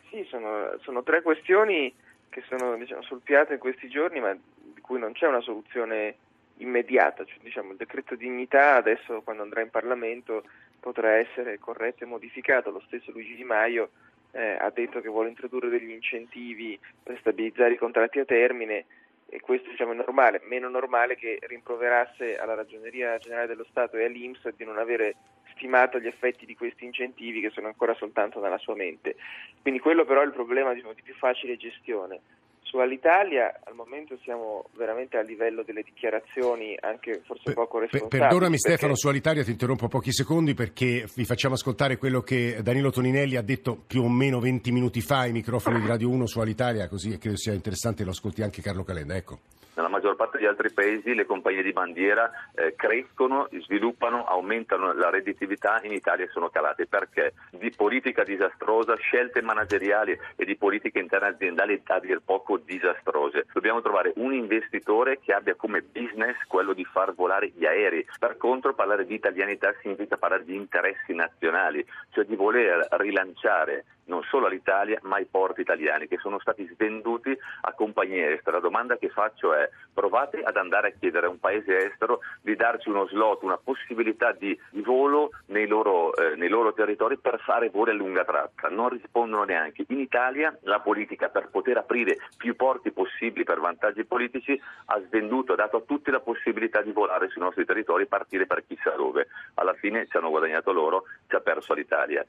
Sì, 0.10 0.25
sono, 0.29 0.77
sono 0.82 1.03
tre 1.03 1.22
questioni 1.22 1.94
che 2.29 2.44
sono 2.48 2.75
diciamo, 2.77 3.01
sul 3.03 3.22
piatto 3.22 3.53
in 3.53 3.60
questi 3.60 3.88
giorni, 3.88 4.20
ma 4.20 4.34
di 4.34 4.82
cui 4.82 5.00
non 5.00 5.13
c'è 5.13 5.27
una 5.27 5.41
soluzione 5.41 6.15
immediata. 6.58 7.25
Cioè, 7.25 7.38
diciamo, 7.41 7.72
il 7.72 7.77
decreto 7.77 8.15
dignità 8.15 8.75
adesso 8.75 9.22
quando 9.22 9.44
andrà 9.44 9.62
in 9.62 9.70
Parlamento 9.70 10.44
potrà 10.79 11.17
essere 11.17 11.60
corretto 11.60 12.03
e 12.03 12.08
modificato. 12.08 12.72
Lo 12.72 12.82
stesso 12.86 13.12
Luigi 13.12 13.36
Di 13.36 13.44
Maio 13.44 13.89
eh, 14.32 14.58
ha 14.60 14.70
detto 14.70 15.01
che 15.01 15.10
vuole 15.10 15.29
introdurre 15.29 15.70
degli 15.70 15.91
incentivi 15.91 16.79
per 17.03 17.17
stabilizzare 17.20 17.74
i 17.74 17.77
contratti 17.77 18.20
a 18.20 18.25
termine 18.25 18.86
e 19.30 19.40
questo 19.42 19.70
diciamo, 19.70 19.92
è 19.92 19.96
normale, 19.96 20.42
meno 20.46 20.70
normale 20.70 21.16
che 21.16 21.40
rimproverasse 21.42 22.38
alla 22.38 22.56
Ragioneria 22.56 23.18
Generale 23.18 23.48
dello 23.48 23.66
Stato 23.70 23.98
e 23.98 24.06
all'Inps 24.06 24.54
di 24.56 24.64
non 24.64 24.78
avere 24.78 25.16
stimato 25.54 26.00
gli 26.00 26.08
effetti 26.08 26.46
di 26.46 26.56
questi 26.56 26.86
incentivi 26.86 27.42
che 27.42 27.50
sono 27.50 27.68
ancora 27.68 27.94
soltanto 27.96 28.40
nella 28.40 28.58
sua 28.58 28.76
mente. 28.76 29.16
Quindi 29.62 29.80
quello 29.80 30.06
però 30.06 30.22
è 30.22 30.26
il 30.26 30.32
problema 30.32 30.74
diciamo, 30.74 30.94
di 30.94 31.02
più 31.02 31.16
facile 31.16 31.58
gestione. 31.58 32.22
Su 32.70 32.80
Alitalia 32.80 33.62
al 33.64 33.76
momento 33.76 34.18
siamo 34.24 34.66
veramente 34.76 35.16
a 35.18 35.22
livello 35.22 35.64
delle 35.64 35.84
dichiarazioni 35.84 36.78
anche 36.78 37.22
forse 37.26 37.54
poco 37.54 37.80
responsabili. 37.80 38.20
Perdonami 38.20 38.58
perché... 38.58 38.76
Stefano, 38.76 38.96
su 38.98 39.08
Alitalia 39.08 39.44
ti 39.46 39.52
interrompo 39.52 39.88
pochi 39.88 40.12
secondi 40.12 40.54
perché 40.54 41.08
vi 41.16 41.24
facciamo 41.24 41.54
ascoltare 41.54 41.96
quello 41.98 42.20
che 42.20 42.58
Danilo 42.62 42.92
Toninelli 42.92 43.38
ha 43.38 43.42
detto 43.42 43.78
più 43.88 44.04
o 44.04 44.10
meno 44.10 44.42
20 44.42 44.72
minuti 44.74 45.00
fa 45.00 45.20
ai 45.20 45.32
microfoni 45.32 45.80
di 45.80 45.88
Radio 45.88 46.10
1 46.10 46.28
su 46.28 46.40
Alitalia, 46.42 46.90
così 46.90 47.18
credo 47.18 47.38
sia 47.38 47.54
interessante 47.54 48.04
lo 48.04 48.12
ascolti 48.12 48.42
anche 48.42 48.62
Carlo 48.62 48.84
Calenda. 48.84 49.16
Ecco 49.16 49.40
nella 49.78 49.90
maggior 49.90 50.16
parte 50.16 50.38
degli 50.38 50.48
altri 50.48 50.72
paesi 50.72 51.14
le 51.14 51.26
compagnie 51.26 51.62
di 51.62 51.72
bandiera 51.72 52.30
eh, 52.56 52.74
crescono, 52.76 53.48
sviluppano, 53.62 54.26
aumentano 54.26 54.92
la 54.94 55.12
redditività, 55.12 55.80
in 55.84 55.92
Italia 55.92 56.28
sono 56.32 56.50
calate 56.50 56.88
perché 56.88 57.34
di 57.52 57.70
politica 57.70 58.24
disastrosa, 58.24 58.96
scelte 58.96 59.42
manageriali 59.42 60.18
e 60.36 60.46
di 60.46 60.56
politica 60.56 61.00
interna 61.00 61.28
aziendale 61.28 61.80
a 61.86 62.00
dir 62.00 62.22
poco 62.26 62.58
disastrose. 62.58 63.46
Dobbiamo 63.54 63.82
trovare 63.82 64.14
un 64.16 64.34
investitore 64.34 65.20
che 65.20 65.32
abbia 65.32 65.54
come 65.54 65.82
business 65.84 66.36
quello 66.48 66.74
di 66.74 66.84
far 66.84 67.14
volare 67.14 67.52
gli 67.56 67.66
aerei. 67.66 68.06
Per 68.18 68.38
contro 68.38 68.74
parlare 68.74 69.06
di 69.06 69.14
italianità 69.14 69.74
significa 69.82 70.18
parlare 70.18 70.44
di 70.44 70.56
interessi 70.56 71.14
nazionali, 71.14 71.86
cioè 72.10 72.26
di 72.26 72.36
voler 72.36 72.88
rilanciare 72.92 73.86
non 74.08 74.24
solo 74.24 74.48
all'Italia 74.48 75.00
ma 75.04 75.16
ai 75.16 75.26
porti 75.26 75.62
italiani 75.62 76.08
che 76.08 76.18
sono 76.18 76.40
stati 76.40 76.68
svenduti 76.74 77.38
a 77.62 77.74
compagnie 77.74 78.34
estere. 78.34 78.58
La 78.58 78.62
domanda 78.62 78.98
che 78.98 79.10
faccio 79.10 79.54
è 79.54 79.70
provate 79.94 80.42
ad 80.42 80.58
andare 80.58 80.90
a 80.90 80.94
chiedere 80.98 81.28
a 81.28 81.30
un 81.30 81.40
paese 81.40 81.86
estero 81.86 82.20
di 82.42 82.56
darci 82.56 82.90
uno 82.90 83.08
slot, 83.08 83.44
una 83.44 83.58
possibilità 83.58 84.32
di, 84.32 84.58
volo 84.84 85.32
nei 85.48 85.68
loro, 85.68 86.16
eh, 86.16 86.36
nei 86.36 86.50
loro, 86.50 86.74
territori 86.74 87.18
per 87.18 87.40
fare 87.40 87.70
voli 87.70 87.92
a 87.92 87.94
lunga 87.94 88.24
tratta. 88.24 88.70
Non 88.70 88.90
rispondono 88.90 89.44
neanche. 89.44 89.86
In 89.88 90.00
Italia 90.00 90.56
la 90.62 90.80
politica 90.80 91.30
per 91.30 91.50
poter 91.50 91.78
aprire 91.78 92.18
più 92.38 92.56
porti 92.56 92.92
possibili 92.92 93.07
per 93.44 93.60
vantaggi 93.60 94.06
politici 94.06 94.60
ha 94.86 95.02
svenduto, 95.08 95.54
ha 95.54 95.56
dato 95.56 95.78
a 95.78 95.82
tutti 95.82 96.12
la 96.12 96.20
possibilità 96.20 96.82
di 96.82 96.92
volare 96.92 97.30
sui 97.30 97.42
nostri 97.42 97.66
territori 97.66 98.04
e 98.04 98.08
partire 98.08 98.46
per 98.46 98.64
chissà 98.66 98.92
dove. 98.92 99.28
Alla 99.56 99.74
fine 99.74 100.06
ci 100.08 100.18
hanno 100.18 100.30
guadagnato 100.30 100.72
loro, 100.72 101.04
ci 101.28 101.36
ha 101.36 101.40
perso 101.40 101.74
l'Italia. 101.74 102.26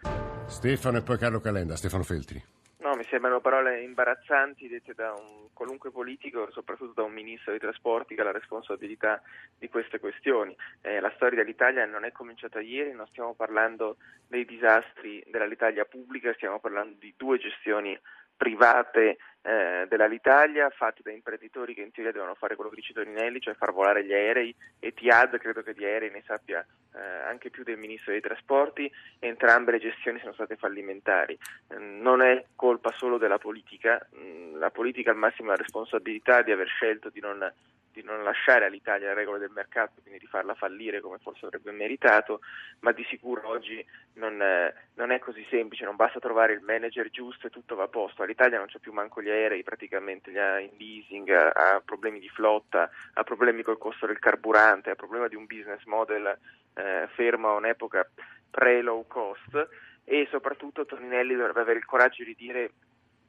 Stefano 0.46 0.98
e 0.98 1.02
poi 1.02 1.18
Carlo 1.18 1.40
Calenda, 1.40 1.76
Stefano 1.76 2.02
Feltri. 2.02 2.42
No, 2.80 2.94
mi 2.94 3.04
sembrano 3.04 3.40
parole 3.40 3.82
imbarazzanti 3.82 4.68
dette 4.68 4.94
da 4.94 5.12
un 5.12 5.48
qualunque 5.52 5.90
politico, 5.90 6.48
soprattutto 6.52 6.92
da 6.94 7.02
un 7.02 7.12
ministro 7.12 7.50
dei 7.50 7.60
trasporti 7.60 8.14
che 8.14 8.20
ha 8.20 8.24
la 8.24 8.30
responsabilità 8.30 9.20
di 9.58 9.68
queste 9.68 9.98
questioni. 9.98 10.56
Eh, 10.80 11.00
la 11.00 11.12
storia 11.16 11.42
dell'Italia 11.42 11.84
non 11.86 12.04
è 12.04 12.12
cominciata 12.12 12.60
ieri, 12.60 12.92
non 12.92 13.08
stiamo 13.08 13.34
parlando 13.34 13.96
dei 14.28 14.44
disastri 14.44 15.22
dell'Italia 15.26 15.84
pubblica, 15.86 16.32
stiamo 16.34 16.60
parlando 16.60 16.94
di 17.00 17.12
due 17.16 17.38
gestioni 17.38 17.98
private 18.36 19.18
eh, 19.48 19.86
dell'Alitalia 19.88 20.68
fatte 20.68 21.00
da 21.02 21.10
imprenditori 21.10 21.72
che 21.72 21.80
in 21.80 21.90
teoria 21.90 22.12
devono 22.12 22.34
fare 22.34 22.54
quello 22.54 22.68
che 22.68 22.76
dice 22.76 22.92
Toninelli, 22.92 23.40
cioè 23.40 23.54
far 23.54 23.72
volare 23.72 24.04
gli 24.04 24.12
aerei 24.12 24.54
e 24.78 24.92
Tiad 24.92 25.38
credo 25.38 25.62
che 25.62 25.72
di 25.72 25.86
aerei 25.86 26.10
ne 26.10 26.22
sappia 26.26 26.60
eh, 26.94 27.00
anche 27.00 27.48
più 27.48 27.64
del 27.64 27.78
Ministro 27.78 28.12
dei 28.12 28.20
Trasporti, 28.20 28.92
entrambe 29.18 29.70
le 29.70 29.78
gestioni 29.78 30.18
sono 30.18 30.34
state 30.34 30.56
fallimentari. 30.56 31.38
Eh, 31.68 31.78
non 31.78 32.20
è 32.20 32.44
colpa 32.54 32.92
solo 32.94 33.16
della 33.16 33.38
politica, 33.38 34.06
mm, 34.14 34.56
la 34.58 34.70
politica 34.70 35.10
ha 35.10 35.12
al 35.14 35.18
massimo 35.18 35.48
la 35.48 35.56
responsabilità 35.56 36.42
di 36.42 36.52
aver 36.52 36.68
scelto 36.68 37.08
di 37.08 37.20
non 37.20 37.50
di 37.98 38.04
non 38.04 38.22
lasciare 38.22 38.66
all'Italia 38.66 39.08
le 39.08 39.14
regole 39.14 39.40
del 39.40 39.50
mercato, 39.50 39.94
quindi 40.00 40.20
di 40.20 40.26
farla 40.26 40.54
fallire 40.54 41.00
come 41.00 41.18
forse 41.18 41.46
avrebbe 41.46 41.72
meritato, 41.72 42.40
ma 42.80 42.92
di 42.92 43.04
sicuro 43.08 43.48
oggi 43.48 43.84
non, 44.14 44.40
eh, 44.40 44.72
non, 44.94 45.10
è 45.10 45.18
così 45.18 45.44
semplice, 45.50 45.84
non 45.84 45.96
basta 45.96 46.20
trovare 46.20 46.52
il 46.52 46.60
manager 46.60 47.10
giusto 47.10 47.48
e 47.48 47.50
tutto 47.50 47.74
va 47.74 47.84
a 47.84 47.88
posto. 47.88 48.22
All'Italia 48.22 48.58
non 48.58 48.68
c'è 48.68 48.78
più 48.78 48.92
manco 48.92 49.20
gli 49.20 49.30
aerei, 49.30 49.37
praticamente 49.64 50.30
li 50.30 50.38
ha 50.38 50.58
in 50.58 50.70
leasing, 50.76 51.28
ha, 51.30 51.50
ha 51.50 51.82
problemi 51.84 52.18
di 52.18 52.28
flotta, 52.28 52.90
ha 53.14 53.24
problemi 53.24 53.62
col 53.62 53.78
costo 53.78 54.06
del 54.06 54.18
carburante, 54.18 54.90
ha 54.90 54.94
problema 54.94 55.28
di 55.28 55.36
un 55.36 55.46
business 55.46 55.84
model 55.84 56.38
eh, 56.74 57.08
fermo 57.14 57.48
a 57.48 57.54
un'epoca 57.54 58.08
pre-low 58.50 59.06
cost 59.06 59.68
e 60.04 60.26
soprattutto 60.30 60.86
Toninelli 60.86 61.34
dovrebbe 61.34 61.60
avere 61.60 61.78
il 61.78 61.84
coraggio 61.84 62.24
di 62.24 62.34
dire 62.34 62.70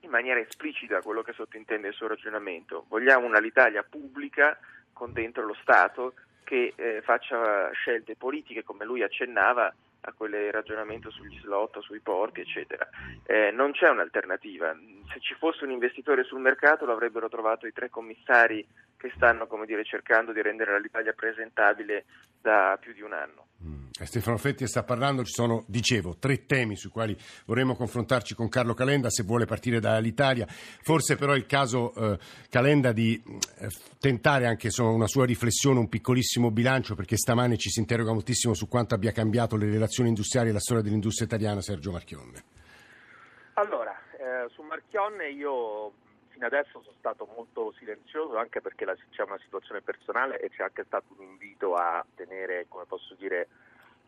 in 0.01 0.09
maniera 0.09 0.39
esplicita 0.39 1.01
quello 1.01 1.21
che 1.21 1.33
sottintende 1.33 1.89
il 1.89 1.93
suo 1.93 2.07
ragionamento. 2.07 2.85
Vogliamo 2.87 3.25
un'Alitalia 3.25 3.83
pubblica 3.83 4.57
con 4.93 5.11
dentro 5.11 5.45
lo 5.45 5.55
Stato 5.61 6.13
che 6.43 6.73
eh, 6.75 7.01
faccia 7.03 7.69
scelte 7.73 8.15
politiche, 8.15 8.63
come 8.63 8.85
lui 8.85 9.03
accennava, 9.03 9.73
a 10.01 10.13
quel 10.13 10.51
ragionamento 10.51 11.11
sugli 11.11 11.39
slot, 11.39 11.79
sui 11.79 11.99
porti, 11.99 12.41
eccetera. 12.41 12.87
Eh, 13.25 13.51
non 13.51 13.71
c'è 13.71 13.89
un'alternativa. 13.89 14.75
Se 15.11 15.19
ci 15.19 15.33
fosse 15.35 15.65
un 15.65 15.71
investitore 15.71 16.23
sul 16.23 16.39
mercato 16.39 16.85
lo 16.85 16.93
avrebbero 16.93 17.29
trovato 17.29 17.67
i 17.67 17.73
tre 17.73 17.89
commissari 17.89 18.65
che 18.97 19.11
stanno 19.15 19.47
dire, 19.65 19.83
cercando 19.83 20.31
di 20.31 20.41
rendere 20.41 20.79
l'Italia 20.79 21.13
presentabile 21.13 22.05
da 22.41 22.77
più 22.79 22.93
di 22.93 23.01
un 23.01 23.13
anno. 23.13 23.48
Mm. 23.61 23.89
Stefano 24.03 24.37
Fetti 24.37 24.65
sta 24.67 24.83
parlando, 24.83 25.25
ci 25.25 25.33
sono, 25.33 25.65
dicevo, 25.67 26.15
tre 26.17 26.45
temi 26.45 26.77
sui 26.77 26.89
quali 26.89 27.17
vorremmo 27.45 27.75
confrontarci 27.75 28.33
con 28.33 28.47
Carlo 28.47 28.73
Calenda, 28.73 29.09
se 29.09 29.23
vuole 29.23 29.45
partire 29.45 29.81
dall'Italia. 29.81 30.45
Forse 30.47 31.17
però 31.17 31.33
è 31.33 31.35
il 31.35 31.45
caso 31.45 31.93
eh, 31.93 32.17
Calenda 32.49 32.93
di 32.93 33.21
eh, 33.57 33.67
tentare 33.99 34.45
anche 34.47 34.67
insomma, 34.67 34.91
una 34.91 35.07
sua 35.07 35.25
riflessione, 35.25 35.79
un 35.79 35.89
piccolissimo 35.89 36.51
bilancio, 36.51 36.95
perché 36.95 37.17
stamane 37.17 37.57
ci 37.57 37.69
si 37.69 37.79
interroga 37.79 38.13
moltissimo 38.13 38.53
su 38.53 38.69
quanto 38.69 38.95
abbia 38.95 39.11
cambiato 39.11 39.57
le 39.57 39.69
relazioni 39.69 40.07
industriali 40.07 40.49
e 40.49 40.53
la 40.53 40.59
storia 40.59 40.81
dell'industria 40.81 41.27
italiana, 41.27 41.61
Sergio 41.61 41.91
Marchionne. 41.91 42.43
Allora, 43.55 43.91
eh, 44.17 44.49
su 44.53 44.61
Marchionne 44.61 45.31
io 45.31 45.91
fino 46.39 46.45
adesso 46.45 46.81
sono 46.81 46.95
stato 46.97 47.27
molto 47.35 47.73
silenzioso 47.77 48.37
anche 48.37 48.61
perché 48.61 48.85
la, 48.85 48.95
c'è 49.09 49.23
una 49.23 49.37
situazione 49.39 49.81
personale 49.81 50.39
e 50.39 50.49
c'è 50.49 50.63
anche 50.63 50.85
stato 50.85 51.13
un 51.17 51.23
invito 51.23 51.75
a 51.75 52.03
tenere, 52.15 52.65
come 52.69 52.85
posso 52.85 53.13
dire, 53.15 53.49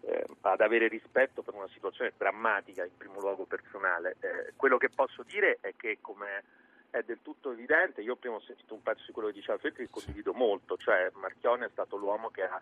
eh, 0.03 0.25
ad 0.39 0.61
avere 0.61 0.87
rispetto 0.87 1.41
per 1.41 1.53
una 1.53 1.67
situazione 1.73 2.13
drammatica 2.17 2.85
in 2.85 2.95
primo 2.95 3.19
luogo 3.19 3.43
personale. 3.43 4.15
Eh, 4.21 4.53
quello 4.55 4.77
che 4.77 4.89
posso 4.89 5.23
dire 5.23 5.57
è 5.59 5.73
che 5.75 5.97
come 5.99 6.43
è 6.89 7.03
del 7.03 7.19
tutto 7.21 7.51
evidente, 7.51 8.01
io 8.01 8.15
prima 8.15 8.35
ho 8.35 8.41
sentito 8.41 8.73
un 8.73 8.81
pezzo 8.81 9.03
di 9.05 9.11
quello 9.11 9.27
che 9.27 9.35
diceva 9.35 9.57
Feltri 9.57 9.85
che 9.85 9.91
condivido 9.91 10.33
molto, 10.33 10.77
cioè 10.77 11.11
Marchione 11.15 11.65
è 11.65 11.69
stato 11.69 11.97
l'uomo 11.97 12.29
che 12.29 12.43
ha 12.43 12.59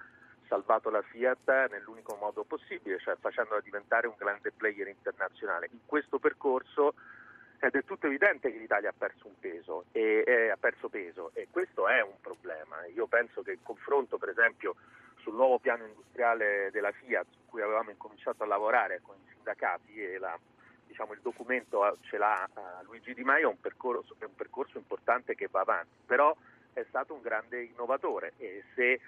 salvato 0.48 0.90
la 0.90 1.04
Fiat 1.04 1.70
nell'unico 1.70 2.16
modo 2.16 2.44
possibile, 2.44 2.98
cioè 2.98 3.16
facendola 3.20 3.62
diventare 3.62 4.08
un 4.08 4.16
grande 4.18 4.52
player 4.52 4.88
internazionale. 4.88 5.70
In 5.72 5.86
questo 5.86 6.18
percorso 6.18 6.96
è 7.68 7.70
del 7.70 7.84
tutto 7.84 8.08
evidente 8.08 8.52
che 8.52 8.58
l'Italia 8.58 8.90
ha 8.90 8.94
perso 8.98 9.28
un 9.28 9.38
peso 9.40 9.86
e, 9.92 10.24
e 10.26 10.50
ha 10.50 10.58
perso 10.58 10.90
peso 10.90 11.32
e 11.34 11.48
questo 11.52 11.88
è 11.88 12.02
un 12.02 12.20
problema. 12.22 12.86
Io 12.86 13.08
penso 13.08 13.42
che 13.42 13.52
il 13.52 13.60
confronto, 13.62 14.18
per 14.18 14.30
esempio, 14.30 14.76
sul 15.18 15.34
nuovo 15.34 15.60
piano 15.60 15.86
industriale 15.86 16.70
della 16.72 16.92
Fiat 16.92 17.28
su 17.32 17.40
cui 17.46 17.62
avevamo 17.62 17.90
incominciato 17.90 18.44
a 18.44 18.48
lavorare 18.48 19.02
con 19.02 19.16
i 19.16 19.32
sindacati 19.34 20.02
e 20.02 20.18
la, 20.18 20.38
diciamo, 20.88 21.14
il 21.14 21.20
documento 21.22 21.98
ce 22.02 22.18
l'ha 22.18 22.48
uh, 22.54 22.86
Luigi 22.86 23.14
Di 23.14 23.24
Maio, 23.24 23.50
è 23.50 23.52
un, 23.52 23.60
percorso, 23.60 24.16
è 24.18 24.24
un 24.24 24.36
percorso 24.36 24.78
importante 24.78 25.36
che 25.36 25.48
va 25.50 25.62
avanti, 25.62 26.02
però 26.06 26.36
è 26.74 26.86
stato 26.88 27.14
un 27.14 27.22
grande 27.22 27.62
innovatore 27.64 28.34
e 28.38 28.64
se 28.74 29.00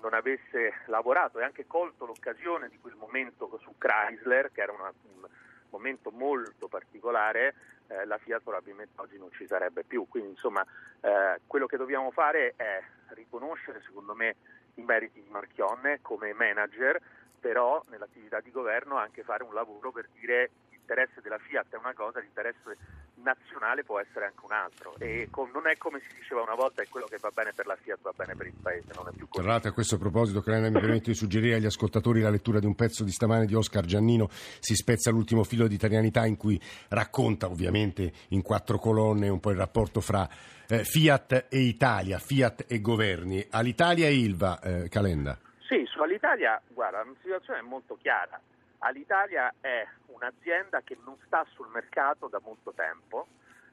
non 0.00 0.14
avesse 0.14 0.82
lavorato 0.86 1.38
e 1.38 1.44
anche 1.44 1.66
colto 1.66 2.06
l'occasione 2.06 2.68
di 2.68 2.78
quel 2.78 2.94
momento 2.94 3.58
su 3.60 3.74
Chrysler, 3.78 4.50
che 4.52 4.60
era 4.60 4.72
una, 4.72 4.92
un 5.02 5.26
momento 5.70 6.10
molto 6.10 6.68
particolare, 6.68 7.54
eh, 7.88 8.04
la 8.04 8.18
Fiat 8.18 8.42
probabilmente 8.42 9.00
oggi 9.00 9.18
non 9.18 9.30
ci 9.32 9.46
sarebbe 9.46 9.84
più. 9.84 10.06
Quindi 10.08 10.30
insomma 10.30 10.64
eh, 11.00 11.40
quello 11.46 11.66
che 11.66 11.76
dobbiamo 11.76 12.10
fare 12.10 12.54
è 12.56 12.82
riconoscere 13.08 13.82
secondo 13.84 14.14
me 14.14 14.36
i 14.74 14.82
meriti 14.82 15.22
di 15.22 15.30
Marchionne 15.30 16.00
come 16.02 16.32
manager, 16.32 17.00
però 17.40 17.82
nell'attività 17.88 18.40
di 18.40 18.50
governo 18.50 18.96
anche 18.96 19.22
fare 19.22 19.42
un 19.42 19.54
lavoro 19.54 19.90
per 19.90 20.08
dire 20.18 20.50
l'interesse 20.70 21.20
della 21.20 21.38
Fiat 21.38 21.74
è 21.74 21.76
una 21.76 21.94
cosa, 21.94 22.20
l'interesse 22.20 22.76
nazionale 23.22 23.84
può 23.84 23.98
essere 24.00 24.26
anche 24.26 24.44
un 24.44 24.52
altro. 24.52 24.94
E 24.98 25.28
con, 25.30 25.50
non 25.52 25.68
è 25.68 25.76
come 25.76 26.00
si 26.00 26.14
diceva 26.16 26.42
una 26.42 26.54
volta 26.54 26.82
è 26.82 26.88
quello 26.88 27.06
che 27.06 27.18
va 27.20 27.30
bene 27.32 27.52
per 27.54 27.66
la 27.66 27.76
Fiat 27.76 28.00
va 28.02 28.12
bene 28.14 28.34
per 28.34 28.46
il 28.46 28.54
paese 28.60 28.92
non 28.94 29.08
è 29.08 29.12
più 29.16 29.28
così. 29.28 29.42
Tra 29.42 29.52
l'altro 29.52 29.70
a 29.70 29.72
questo 29.72 29.98
proposito 29.98 30.40
Calenda 30.40 30.70
mi 30.70 30.80
permette 30.80 31.10
di 31.10 31.14
suggerire 31.14 31.56
agli 31.56 31.66
ascoltatori 31.66 32.20
la 32.20 32.30
lettura 32.30 32.58
di 32.58 32.66
un 32.66 32.74
pezzo 32.74 33.04
di 33.04 33.10
stamane 33.10 33.46
di 33.46 33.54
Oscar 33.54 33.84
Giannino 33.84 34.28
si 34.30 34.74
spezza 34.74 35.10
l'ultimo 35.10 35.44
filo 35.44 35.66
di 35.66 35.74
italianità 35.74 36.26
in 36.26 36.36
cui 36.36 36.60
racconta 36.88 37.46
ovviamente 37.46 38.12
in 38.28 38.42
quattro 38.42 38.78
colonne 38.78 39.28
un 39.28 39.40
po' 39.40 39.50
il 39.50 39.56
rapporto 39.56 40.00
fra 40.00 40.28
eh, 40.68 40.84
Fiat 40.84 41.46
e 41.48 41.58
Italia 41.58 42.18
Fiat 42.18 42.64
e 42.68 42.80
governi. 42.80 43.46
all'Italia 43.50 44.06
e 44.06 44.14
Ilva 44.14 44.60
eh, 44.60 44.88
Calenda. 44.88 45.38
Sì, 45.66 45.84
su 45.86 46.00
Alitalia, 46.00 46.60
guarda, 46.68 47.04
la 47.04 47.12
situazione 47.20 47.58
è 47.58 47.62
molto 47.62 47.98
chiara. 48.00 48.40
Alitalia 48.80 49.52
è 49.60 49.86
un'azienda 50.06 50.82
che 50.82 50.96
non 51.04 51.16
sta 51.26 51.44
sul 51.52 51.68
mercato 51.68 52.28
da 52.28 52.40
molto 52.42 52.72
tempo 52.72 53.26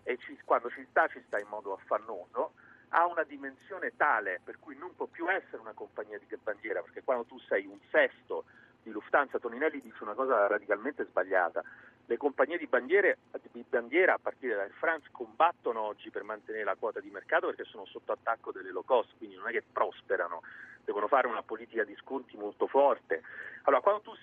e 0.04 0.18
ci, 0.18 0.38
quando 0.44 0.70
ci 0.70 0.86
sta 0.90 1.08
ci 1.08 1.22
sta 1.28 1.40
in 1.40 1.48
modo 1.48 1.74
affannoso, 1.74 2.54
ha 2.90 3.06
una 3.06 3.24
dimensione 3.24 3.96
tale 3.96 4.40
per 4.44 4.60
cui 4.60 4.78
non 4.78 4.96
può 4.96 5.06
più 5.06 5.30
essere 5.30 5.58
una 5.58 5.74
compagnia 5.74 6.18
di 6.18 6.26
bandiera, 6.42 6.82
perché 6.82 7.04
quando 7.04 7.26
tu 7.26 7.40
sei 7.40 7.66
un 7.66 7.80
sesto 7.90 8.46
di 8.82 8.92
Lufthansa, 8.92 9.40
Toninelli 9.40 9.82
dice 9.82 10.04
una 10.04 10.14
cosa 10.14 10.48
radicalmente 10.48 11.06
sbagliata. 11.06 11.64
Le 12.08 12.18
compagnie 12.18 12.58
di, 12.58 12.68
bandiere, 12.68 13.18
di 13.52 13.66
bandiera 13.68 14.14
a 14.14 14.20
partire 14.20 14.56
da 14.56 14.62
Air 14.62 14.74
France 14.74 15.10
combattono 15.12 15.82
oggi 15.82 16.12
per 16.12 16.24
mantenere 16.24 16.64
la 16.64 16.76
quota 16.76 17.00
di 17.00 17.10
mercato 17.10 17.48
perché 17.48 17.64
sono 17.64 17.86
sotto 17.86 18.12
attacco 18.12 18.52
delle 18.52 18.72
low 18.72 18.84
cost, 18.86 19.18
quindi 19.18 19.36
non 19.36 19.48
è 19.48 19.52
che 19.52 19.64
prosperano, 19.72 20.44
devono 20.84 21.08
fare 21.08 21.28
una 21.28 21.42
politica 21.42 21.84
di 21.84 21.96
sconti 21.96 22.38
molto 22.38 22.68
forte. 22.68 23.24
Allora, 23.64 23.82
quando 23.82 24.02
tu 24.02 24.14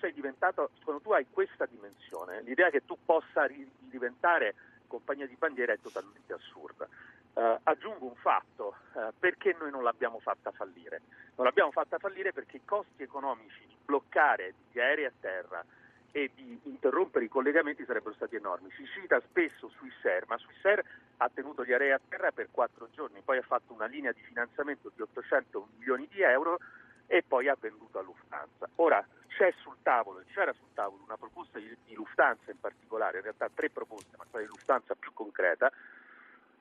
quando 0.83 1.01
tu 1.01 1.11
hai 1.11 1.25
questa 1.29 1.65
dimensione, 1.65 2.41
l'idea 2.41 2.69
che 2.69 2.85
tu 2.85 2.97
possa 3.03 3.47
diventare 3.79 4.55
compagnia 4.87 5.27
di 5.27 5.35
bandiera 5.35 5.73
è 5.73 5.79
totalmente 5.81 6.33
assurda. 6.33 6.87
Uh, 7.33 7.57
aggiungo 7.63 8.05
un 8.05 8.15
fatto, 8.15 8.75
uh, 8.93 9.11
perché 9.17 9.55
noi 9.57 9.71
non 9.71 9.81
l'abbiamo 9.81 10.19
fatta 10.19 10.51
fallire? 10.51 11.01
Non 11.35 11.47
l'abbiamo 11.47 11.71
fatta 11.71 11.97
fallire 11.97 12.31
perché 12.31 12.57
i 12.57 12.61
costi 12.63 13.01
economici 13.01 13.65
di 13.65 13.75
bloccare 13.83 14.53
gli 14.71 14.79
aerei 14.79 15.05
a 15.05 15.11
terra 15.19 15.65
e 16.15 16.29
di 16.35 16.59
interrompere 16.65 17.25
i 17.25 17.27
collegamenti 17.27 17.83
sarebbero 17.85 18.13
stati 18.13 18.35
enormi. 18.35 18.69
Si 18.77 18.85
cita 18.85 19.19
spesso 19.21 19.67
Swissair, 19.69 20.25
ma 20.27 20.37
Swissair 20.37 20.83
ha 21.17 21.29
tenuto 21.33 21.65
gli 21.65 21.71
aerei 21.71 21.91
a 21.91 21.99
terra 22.07 22.31
per 22.31 22.49
quattro 22.51 22.87
giorni, 22.91 23.21
poi 23.25 23.39
ha 23.39 23.41
fatto 23.41 23.73
una 23.73 23.87
linea 23.87 24.11
di 24.11 24.21
finanziamento 24.21 24.91
di 24.95 25.01
800 25.01 25.69
milioni 25.77 26.07
di 26.11 26.21
euro 26.21 26.59
e 27.07 27.23
poi 27.27 27.47
ha 27.47 27.57
venduto 27.59 27.97
a 27.97 28.03
Lufthansa. 28.03 28.69
Ora 28.75 29.03
c'è 29.27 29.51
sul 29.57 29.77
tavolo, 29.81 30.21
c'era 30.31 30.53
sul 30.53 30.69
tavolo 30.75 31.01
una 31.03 31.17
proposta 31.17 31.57
di, 31.57 31.75
Lufthansa 31.95 32.51
in 32.51 32.59
particolare, 32.59 33.17
in 33.17 33.23
realtà 33.23 33.49
tre 33.51 33.71
proposte, 33.71 34.15
ma 34.15 34.25
quella 34.29 34.45
di 34.45 34.51
Lufthansa 34.51 34.93
più 34.93 35.13
concreta, 35.13 35.71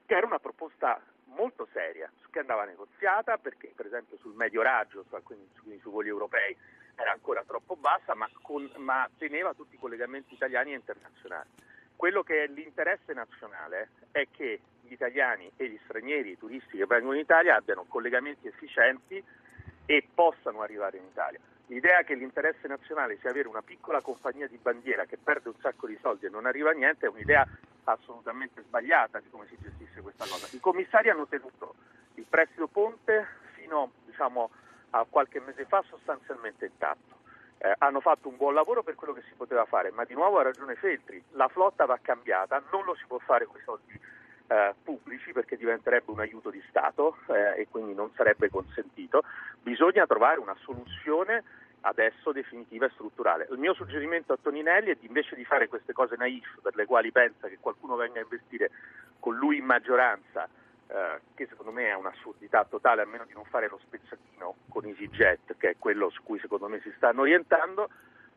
che 0.06 0.14
era 0.14 0.26
una 0.26 0.38
proposta 0.38 0.98
molto 1.26 1.68
seria, 1.72 2.10
che 2.30 2.38
andava 2.38 2.64
negoziata 2.64 3.36
perché 3.36 3.70
per 3.76 3.84
esempio 3.84 4.16
sul 4.16 4.34
medio 4.34 4.62
raggio, 4.62 5.04
quindi, 5.22 5.46
quindi 5.60 5.78
sui 5.80 5.90
voli 5.90 6.08
europei, 6.08 6.56
era 7.02 7.12
ancora 7.12 7.42
troppo 7.44 7.76
bassa, 7.76 8.14
ma, 8.14 8.28
con, 8.40 8.70
ma, 8.76 9.08
teneva 9.18 9.52
tutti 9.54 9.74
i 9.74 9.78
collegamenti 9.78 10.34
italiani 10.34 10.72
e 10.72 10.76
internazionali. 10.76 11.48
Quello 11.96 12.22
che 12.22 12.44
è 12.44 12.46
l'interesse 12.46 13.12
nazionale 13.12 13.90
è 14.10 14.26
che 14.30 14.60
gli 14.82 14.92
italiani 14.92 15.50
e 15.56 15.68
gli 15.68 15.78
stranieri, 15.84 16.30
i 16.30 16.38
turisti 16.38 16.78
che 16.78 16.86
vengono 16.86 17.14
in 17.14 17.20
Italia 17.20 17.56
abbiano 17.56 17.84
collegamenti 17.86 18.48
efficienti 18.48 19.22
e 19.86 20.08
possano 20.14 20.62
arrivare 20.62 20.98
in 20.98 21.04
Italia. 21.04 21.38
L'idea 21.66 22.02
che 22.02 22.14
l'interesse 22.14 22.66
nazionale 22.68 23.18
sia 23.18 23.30
avere 23.30 23.48
una 23.48 23.62
piccola 23.62 24.00
compagnia 24.00 24.46
di 24.46 24.58
bandiera 24.58 25.04
che 25.04 25.16
perde 25.16 25.48
un 25.48 25.58
sacco 25.60 25.86
di 25.86 25.98
soldi 26.00 26.26
e 26.26 26.28
non 26.28 26.46
arriva 26.46 26.70
a 26.70 26.74
niente 26.74 27.06
è 27.06 27.08
un'idea 27.08 27.46
assolutamente 27.84 28.62
sbagliata 28.62 29.20
di 29.20 29.30
come 29.30 29.46
si 29.46 29.56
gestisce 29.60 30.02
questa 30.02 30.26
cosa. 30.26 30.48
I 30.54 30.60
commissari 30.60 31.08
hanno 31.08 31.26
tenuto 31.26 31.74
il 32.14 32.26
prestito 32.28 32.66
ponte 32.66 33.26
fino 33.54 33.92
diciamo, 34.04 34.50
a 34.94 35.06
qualche 35.08 35.40
mese 35.40 35.64
fa 35.66 35.82
sostanzialmente 35.88 36.66
intatto. 36.66 37.20
Eh, 37.58 37.74
hanno 37.78 38.00
fatto 38.00 38.28
un 38.28 38.36
buon 38.36 38.54
lavoro 38.54 38.82
per 38.82 38.94
quello 38.94 39.12
che 39.12 39.22
si 39.28 39.34
poteva 39.36 39.64
fare, 39.64 39.90
ma 39.92 40.04
di 40.04 40.14
nuovo 40.14 40.38
ha 40.38 40.42
ragione 40.42 40.74
Feltri, 40.74 41.22
la 41.32 41.48
flotta 41.48 41.84
va 41.84 41.98
cambiata, 42.02 42.62
non 42.72 42.84
lo 42.84 42.94
si 42.94 43.04
può 43.06 43.18
fare 43.18 43.46
con 43.46 43.56
i 43.56 43.62
soldi 43.62 44.00
eh, 44.48 44.74
pubblici 44.82 45.32
perché 45.32 45.56
diventerebbe 45.56 46.10
un 46.10 46.20
aiuto 46.20 46.50
di 46.50 46.62
Stato 46.68 47.16
eh, 47.28 47.60
e 47.60 47.68
quindi 47.70 47.94
non 47.94 48.10
sarebbe 48.14 48.50
consentito. 48.50 49.22
Bisogna 49.62 50.06
trovare 50.06 50.40
una 50.40 50.56
soluzione 50.60 51.42
adesso 51.82 52.32
definitiva 52.32 52.86
e 52.86 52.90
strutturale. 52.90 53.48
Il 53.50 53.58
mio 53.58 53.74
suggerimento 53.74 54.32
a 54.32 54.38
Toninelli 54.40 54.90
è 54.90 54.96
di, 54.98 55.06
invece 55.06 55.34
di 55.36 55.44
fare 55.44 55.68
queste 55.68 55.92
cose 55.92 56.16
naif 56.16 56.60
per 56.60 56.74
le 56.74 56.86
quali 56.86 57.10
pensa 57.12 57.48
che 57.48 57.58
qualcuno 57.60 57.96
venga 57.96 58.18
a 58.18 58.22
investire 58.22 58.70
con 59.18 59.36
lui 59.36 59.58
in 59.58 59.64
maggioranza, 59.64 60.48
eh, 60.92 61.20
che 61.34 61.46
secondo 61.48 61.72
me 61.72 61.88
è 61.88 61.94
un'assurdità 61.94 62.66
totale, 62.68 63.02
a 63.02 63.06
meno 63.06 63.24
di 63.24 63.32
non 63.32 63.44
fare 63.44 63.66
lo 63.66 63.80
spezzatino 63.82 64.56
con 64.68 64.84
EasyJet, 64.84 65.56
che 65.56 65.70
è 65.70 65.76
quello 65.78 66.10
su 66.10 66.22
cui 66.22 66.38
secondo 66.38 66.68
me 66.68 66.80
si 66.82 66.92
stanno 66.96 67.22
orientando, 67.22 67.88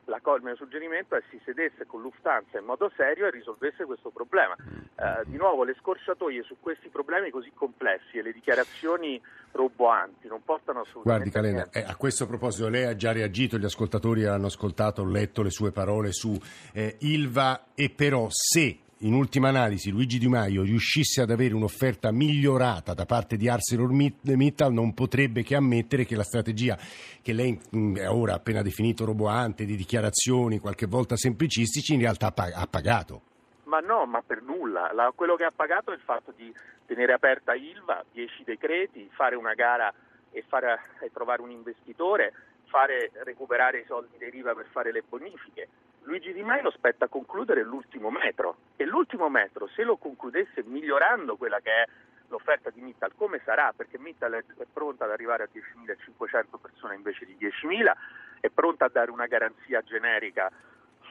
la, 0.06 0.22
il 0.24 0.44
mio 0.44 0.56
suggerimento 0.56 1.16
è 1.16 1.24
si 1.30 1.42
sedesse 1.44 1.86
con 1.86 2.02
Lufthansa 2.02 2.60
in 2.60 2.66
modo 2.66 2.90
serio 2.96 3.26
e 3.26 3.32
risolvesse 3.32 3.84
questo 3.86 4.10
problema. 4.10 4.56
Eh, 4.56 5.26
di 5.26 5.36
nuovo 5.36 5.64
le 5.64 5.76
scorciatoie 5.82 6.44
su 6.44 6.56
questi 6.62 6.88
problemi 6.90 7.30
così 7.30 7.52
complessi 7.54 8.20
e 8.20 8.22
le 8.22 8.32
dichiarazioni 8.32 9.22
roboanti 9.52 10.28
non 10.28 10.42
portano 10.44 10.82
assolutamente 10.82 11.32
Guardi 11.32 11.58
Calenda, 11.58 11.70
eh, 11.72 11.84
a 11.86 11.96
questo 11.98 12.26
proposito 12.26 12.70
lei 12.70 12.86
ha 12.86 12.96
già 12.96 13.12
reagito, 13.12 13.58
gli 13.58 13.66
ascoltatori 13.66 14.26
hanno 14.26 14.46
ascoltato, 14.46 15.02
ho 15.02 15.10
letto 15.10 15.42
le 15.42 15.50
sue 15.50 15.72
parole 15.72 16.14
su 16.14 16.40
eh, 16.72 16.96
Ilva 17.00 17.68
e 17.74 17.90
però 17.90 18.28
se 18.30 18.80
in 19.00 19.14
ultima 19.14 19.50
analisi 19.50 19.92
Luigi 19.92 20.18
Di 20.18 20.30
Maio 20.30 20.64
riuscisse 20.64 21.22
ad 21.22 21.30
avere 21.30 21.54
un'offerta 21.54 22.12
migliorata 22.12 22.94
da 22.94 23.06
parte 23.06 23.36
di 23.36 23.50
ArcelorMittal 23.50 24.72
non 24.72 24.94
potrebbe 24.94 25.44
che 25.44 25.56
ammettere 25.56 26.06
che 26.06 26.16
la 26.16 26.24
strategia 26.24 26.78
che 27.22 27.34
lei 27.34 27.60
mm, 27.76 27.98
ora 28.08 28.34
ha 28.34 28.36
appena 28.38 28.62
definito 28.62 29.04
roboante, 29.04 29.66
di 29.66 29.76
dichiarazioni 29.76 30.60
qualche 30.60 30.86
volta 30.86 31.18
semplicistici, 31.18 31.94
in 31.94 32.00
realtà 32.00 32.34
ha 32.36 32.68
pagato. 32.68 33.22
Ma 33.64 33.80
no, 33.80 34.06
ma 34.06 34.22
per 34.22 34.42
nulla. 34.42 34.92
La, 34.94 35.12
quello 35.14 35.36
che 35.36 35.44
ha 35.44 35.52
pagato 35.54 35.92
è 35.92 35.96
il 35.96 36.02
fatto 36.02 36.32
di 36.36 36.54
tenere 36.86 37.14
aperta 37.14 37.54
Ilva, 37.54 38.04
10 38.14 38.44
decreti, 38.46 39.10
fare 39.12 39.36
una 39.36 39.54
gara 39.54 39.92
e, 40.32 40.44
fare, 40.48 40.80
e 41.02 41.12
trovare 41.12 41.42
un 41.42 41.50
investitore, 41.50 42.34
fare 42.68 43.12
recuperare 43.24 43.80
i 43.80 43.86
soldi 43.86 44.18
dei 44.18 44.30
Riva 44.30 44.54
per 44.54 44.68
fare 44.72 44.92
le 44.92 45.04
bonifiche. 45.08 45.68
Luigi 46.04 46.34
Di 46.34 46.44
Maio 46.44 46.70
spetta 46.72 47.08
concludere 47.08 47.64
l'ultimo 47.64 48.12
metro 48.12 48.58
e 48.76 48.86
l'ultimo 48.86 49.28
metro 49.30 49.68
se 49.68 49.84
lo 49.84 49.98
concludesse 49.98 50.64
migliorando 50.64 51.36
quella 51.36 51.60
che 51.60 51.72
è 51.72 51.86
l'offerta 52.28 52.70
di 52.70 52.82
Mittal 52.82 53.14
come 53.16 53.42
sarà 53.44 53.74
perché 53.76 53.98
Mittal 53.98 54.34
è 54.34 54.66
pronta 54.72 55.06
ad 55.06 55.12
arrivare 55.12 55.44
a 55.44 55.50
10.500 55.52 56.60
persone 56.62 56.96
invece 56.96 57.26
di 57.26 57.36
10.000 57.40 57.92
è 58.40 58.50
pronta 58.50 58.86
a 58.86 58.90
dare 58.90 59.10
una 59.10 59.26
garanzia 59.26 59.82
generica 59.82 60.52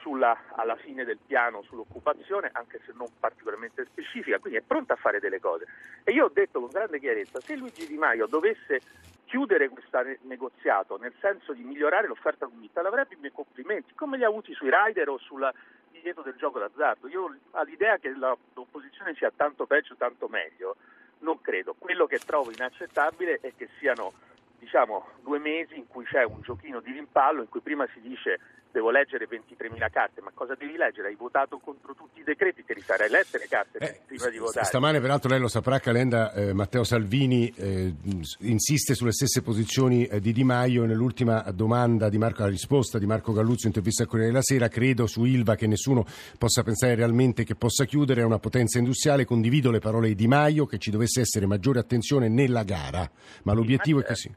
sulla, 0.05 0.37
alla 0.51 0.75
fine 0.75 1.03
del 1.03 1.17
piano 1.17 1.63
sull'occupazione, 1.63 2.51
anche 2.53 2.79
se 2.85 2.93
non 2.93 3.07
particolarmente 3.19 3.85
specifica, 3.85 4.37
quindi 4.37 4.59
è 4.59 4.61
pronta 4.61 4.93
a 4.93 4.97
fare 4.97 5.19
delle 5.19 5.39
cose. 5.39 5.65
E 6.03 6.11
io 6.11 6.25
ho 6.25 6.31
detto 6.31 6.59
con 6.59 6.69
grande 6.69 6.99
chiarezza, 6.99 7.41
se 7.41 7.55
Luigi 7.55 7.87
Di 7.87 7.97
Maio 7.97 8.27
dovesse 8.27 8.81
chiudere 9.25 9.67
questo 9.69 9.99
negoziato 10.21 10.97
nel 10.97 11.13
senso 11.19 11.53
di 11.53 11.63
migliorare 11.63 12.05
l'offerta 12.05 12.45
comunitaria 12.45 12.87
avrebbe 12.87 13.15
i 13.15 13.17
miei 13.19 13.31
complimenti, 13.31 13.95
come 13.95 14.17
li 14.17 14.23
ha 14.23 14.27
avuti 14.27 14.53
sui 14.53 14.69
rider 14.71 15.09
o 15.09 15.17
sul 15.17 15.51
divieto 15.89 16.21
del 16.21 16.35
gioco 16.35 16.59
d'azzardo. 16.59 17.07
Io 17.07 17.35
all'idea 17.51 17.97
che 17.97 18.09
l'opposizione 18.09 19.15
sia 19.15 19.31
tanto 19.35 19.65
peggio, 19.65 19.95
tanto 19.95 20.27
meglio, 20.27 20.75
non 21.19 21.41
credo. 21.41 21.73
Quello 21.79 22.05
che 22.05 22.19
trovo 22.19 22.51
inaccettabile 22.51 23.39
è 23.41 23.53
che 23.57 23.69
siano 23.79 24.13
diciamo, 24.59 25.07
due 25.23 25.39
mesi 25.39 25.75
in 25.75 25.87
cui 25.87 26.05
c'è 26.05 26.23
un 26.23 26.41
giochino 26.41 26.79
di 26.79 26.91
rimpallo 26.91 27.41
in 27.41 27.49
cui 27.49 27.61
prima 27.61 27.87
si 27.91 28.01
dice 28.01 28.39
devo 28.75 28.91
leggere 28.91 29.25
23.000 29.29 29.89
carte, 29.89 30.19
ma 30.19 30.31
cosa 30.33 30.53
devi 30.53 30.75
leggere? 30.75 31.07
Hai 31.07 31.15
votato 31.15 31.59
contro 31.59 31.93
tutti 31.93 32.19
i 32.19 32.23
decreti, 32.23 32.65
te 32.65 32.73
li 32.73 32.81
sarai 32.81 33.09
lette 33.09 33.37
le 33.37 33.47
carte 33.47 33.77
eh, 33.77 34.01
prima 34.05 34.27
di 34.27 34.37
votare. 34.37 34.65
Stamane 34.65 34.99
peraltro 34.99 35.29
lei 35.29 35.39
lo 35.39 35.47
saprà, 35.47 35.79
Calenda, 35.79 36.33
eh, 36.33 36.51
Matteo 36.51 36.83
Salvini 36.83 37.47
eh, 37.55 37.93
insiste 38.39 38.93
sulle 38.93 39.13
stesse 39.13 39.41
posizioni 39.41 40.05
eh, 40.05 40.19
di 40.19 40.33
Di 40.33 40.43
Maio 40.43 40.83
e 40.83 40.87
nell'ultima 40.87 41.39
domanda 41.53 42.09
di 42.09 42.17
Marco, 42.17 42.41
la 42.41 42.49
risposta 42.49 42.99
di 42.99 43.05
Marco 43.05 43.31
Galluzzo, 43.31 43.67
intervista 43.67 44.03
a 44.03 44.07
Corriere 44.07 44.31
della 44.31 44.43
Sera, 44.43 44.67
credo 44.67 45.07
su 45.07 45.23
Ilva 45.23 45.55
che 45.55 45.67
nessuno 45.67 46.03
possa 46.37 46.61
pensare 46.61 46.95
realmente 46.95 47.45
che 47.45 47.55
possa 47.55 47.85
chiudere, 47.85 48.21
è 48.21 48.25
una 48.25 48.39
potenza 48.39 48.77
industriale, 48.77 49.23
condivido 49.23 49.71
le 49.71 49.79
parole 49.79 50.09
di 50.09 50.15
Di 50.15 50.27
Maio 50.27 50.65
che 50.65 50.79
ci 50.79 50.91
dovesse 50.91 51.21
essere 51.21 51.45
maggiore 51.45 51.79
attenzione 51.79 52.27
nella 52.27 52.63
gara, 52.63 53.09
ma 53.43 53.53
l'obiettivo 53.53 53.99
ma 53.99 54.03
è 54.03 54.07
così. 54.07 54.35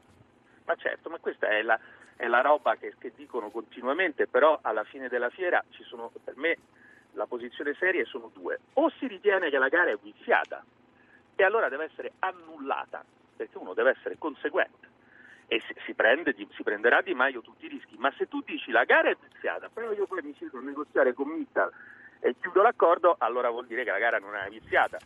Ma 0.63 0.75
certo, 0.75 1.09
ma 1.09 1.17
questa 1.19 1.49
è 1.49 1.61
la 1.61 1.77
è 2.19 2.27
la 2.27 2.41
roba 2.41 2.75
che, 2.75 2.95
che, 2.99 3.13
dicono 3.15 3.49
continuamente, 3.49 4.27
però 4.27 4.59
alla 4.61 4.83
fine 4.83 5.07
della 5.07 5.29
fiera 5.29 5.63
ci 5.69 5.83
sono, 5.83 6.11
per 6.21 6.35
me 6.35 6.57
la 7.13 7.25
posizione 7.25 7.73
seria 7.75 8.03
sono 8.03 8.29
due. 8.33 8.59
O 8.73 8.89
si 8.99 9.07
ritiene 9.07 9.49
che 9.49 9.57
la 9.57 9.69
gara 9.69 9.89
è 9.89 9.97
viziata 10.01 10.61
e 11.33 11.43
allora 11.45 11.69
deve 11.69 11.85
essere 11.85 12.11
annullata, 12.19 13.05
perché 13.37 13.57
uno 13.57 13.73
deve 13.73 13.91
essere 13.91 14.17
conseguente 14.17 14.87
e 15.47 15.63
si, 15.85 15.93
prende, 15.93 16.35
si 16.35 16.61
prenderà 16.61 16.99
di 16.99 17.13
Maio 17.13 17.39
tutti 17.39 17.67
i 17.67 17.69
rischi, 17.69 17.95
ma 17.97 18.13
se 18.17 18.27
tu 18.27 18.41
dici 18.41 18.69
la 18.71 18.83
gara 18.83 19.09
è 19.09 19.15
viziata, 19.15 19.69
però 19.69 19.93
io 19.93 20.05
poi 20.05 20.21
mi 20.21 20.35
siedo 20.37 20.57
a 20.57 20.61
negoziare 20.61 21.13
con 21.13 21.29
Mittal 21.29 21.71
e 22.19 22.35
chiudo 22.37 22.61
l'accordo, 22.61 23.15
allora 23.17 23.49
vuol 23.49 23.65
dire 23.65 23.85
che 23.85 23.91
la 23.91 23.97
gara 23.97 24.19
non 24.19 24.35
è 24.35 24.49
viziata. 24.49 24.97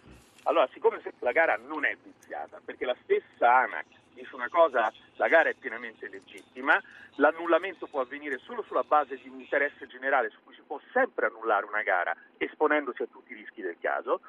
Allora, 0.45 0.67
siccome 0.73 0.99
la 1.19 1.31
gara 1.31 1.57
non 1.57 1.85
è 1.85 1.95
viziata, 2.01 2.59
perché 2.65 2.85
la 2.85 2.95
stessa 3.03 3.55
ANAC 3.55 4.01
dice 4.13 4.35
una 4.35 4.49
cosa, 4.49 4.91
la 5.15 5.27
gara 5.27 5.49
è 5.49 5.53
pienamente 5.53 6.07
legittima, 6.07 6.81
l'annullamento 7.15 7.87
può 7.87 8.01
avvenire 8.01 8.37
solo 8.39 8.63
sulla 8.63 8.83
base 8.83 9.17
di 9.21 9.29
un 9.29 9.39
interesse 9.39 9.87
generale 9.87 10.29
su 10.29 10.39
cui 10.43 10.55
si 10.55 10.61
può 10.65 10.79
sempre 10.91 11.27
annullare 11.27 11.65
una 11.65 11.81
gara 11.81 12.15
esponendosi 12.37 13.03
a 13.03 13.07
tutti 13.11 13.33
i 13.33 13.35
rischi 13.35 13.61
del 13.61 13.77
caso. 13.79 14.21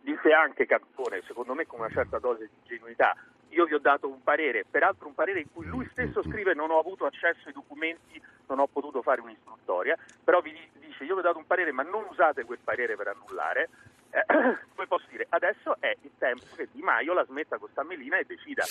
Dice 0.00 0.32
anche 0.32 0.64
Cantone, 0.64 1.22
secondo 1.26 1.54
me 1.54 1.66
con 1.66 1.80
una 1.80 1.90
certa 1.90 2.18
dose 2.18 2.48
di 2.48 2.56
ingenuità, 2.62 3.14
io 3.50 3.64
vi 3.64 3.74
ho 3.74 3.78
dato 3.78 4.08
un 4.08 4.22
parere, 4.22 4.64
peraltro 4.68 5.06
un 5.06 5.14
parere 5.14 5.40
in 5.40 5.52
cui 5.52 5.66
lui 5.66 5.86
stesso 5.90 6.22
scrive 6.22 6.54
non 6.54 6.70
ho 6.70 6.78
avuto 6.78 7.04
accesso 7.04 7.48
ai 7.48 7.52
documenti, 7.52 8.22
non 8.46 8.60
ho 8.60 8.66
potuto 8.66 9.02
fare 9.02 9.20
un'istruttoria, 9.20 9.96
però 10.22 10.40
vi 10.40 10.56
dice 10.78 11.04
io 11.04 11.14
vi 11.14 11.20
ho 11.20 11.24
dato 11.24 11.38
un 11.38 11.46
parere 11.46 11.72
ma 11.72 11.82
non 11.82 12.06
usate 12.08 12.44
quel 12.44 12.60
parere 12.62 12.96
per 12.96 13.08
annullare, 13.08 13.68
eh, 14.10 14.24
poi 14.74 14.86
posso 14.86 15.06
dire? 15.10 15.26
Adesso 15.28 15.76
è 15.80 15.96
il 16.02 16.12
tempo 16.18 16.44
che 16.56 16.68
Di 16.72 16.82
Maio 16.82 17.12
la 17.12 17.24
smetta 17.24 17.58
con 17.58 17.68
sta 17.70 17.82
melina 17.82 18.18
e 18.18 18.24
decida 18.24 18.64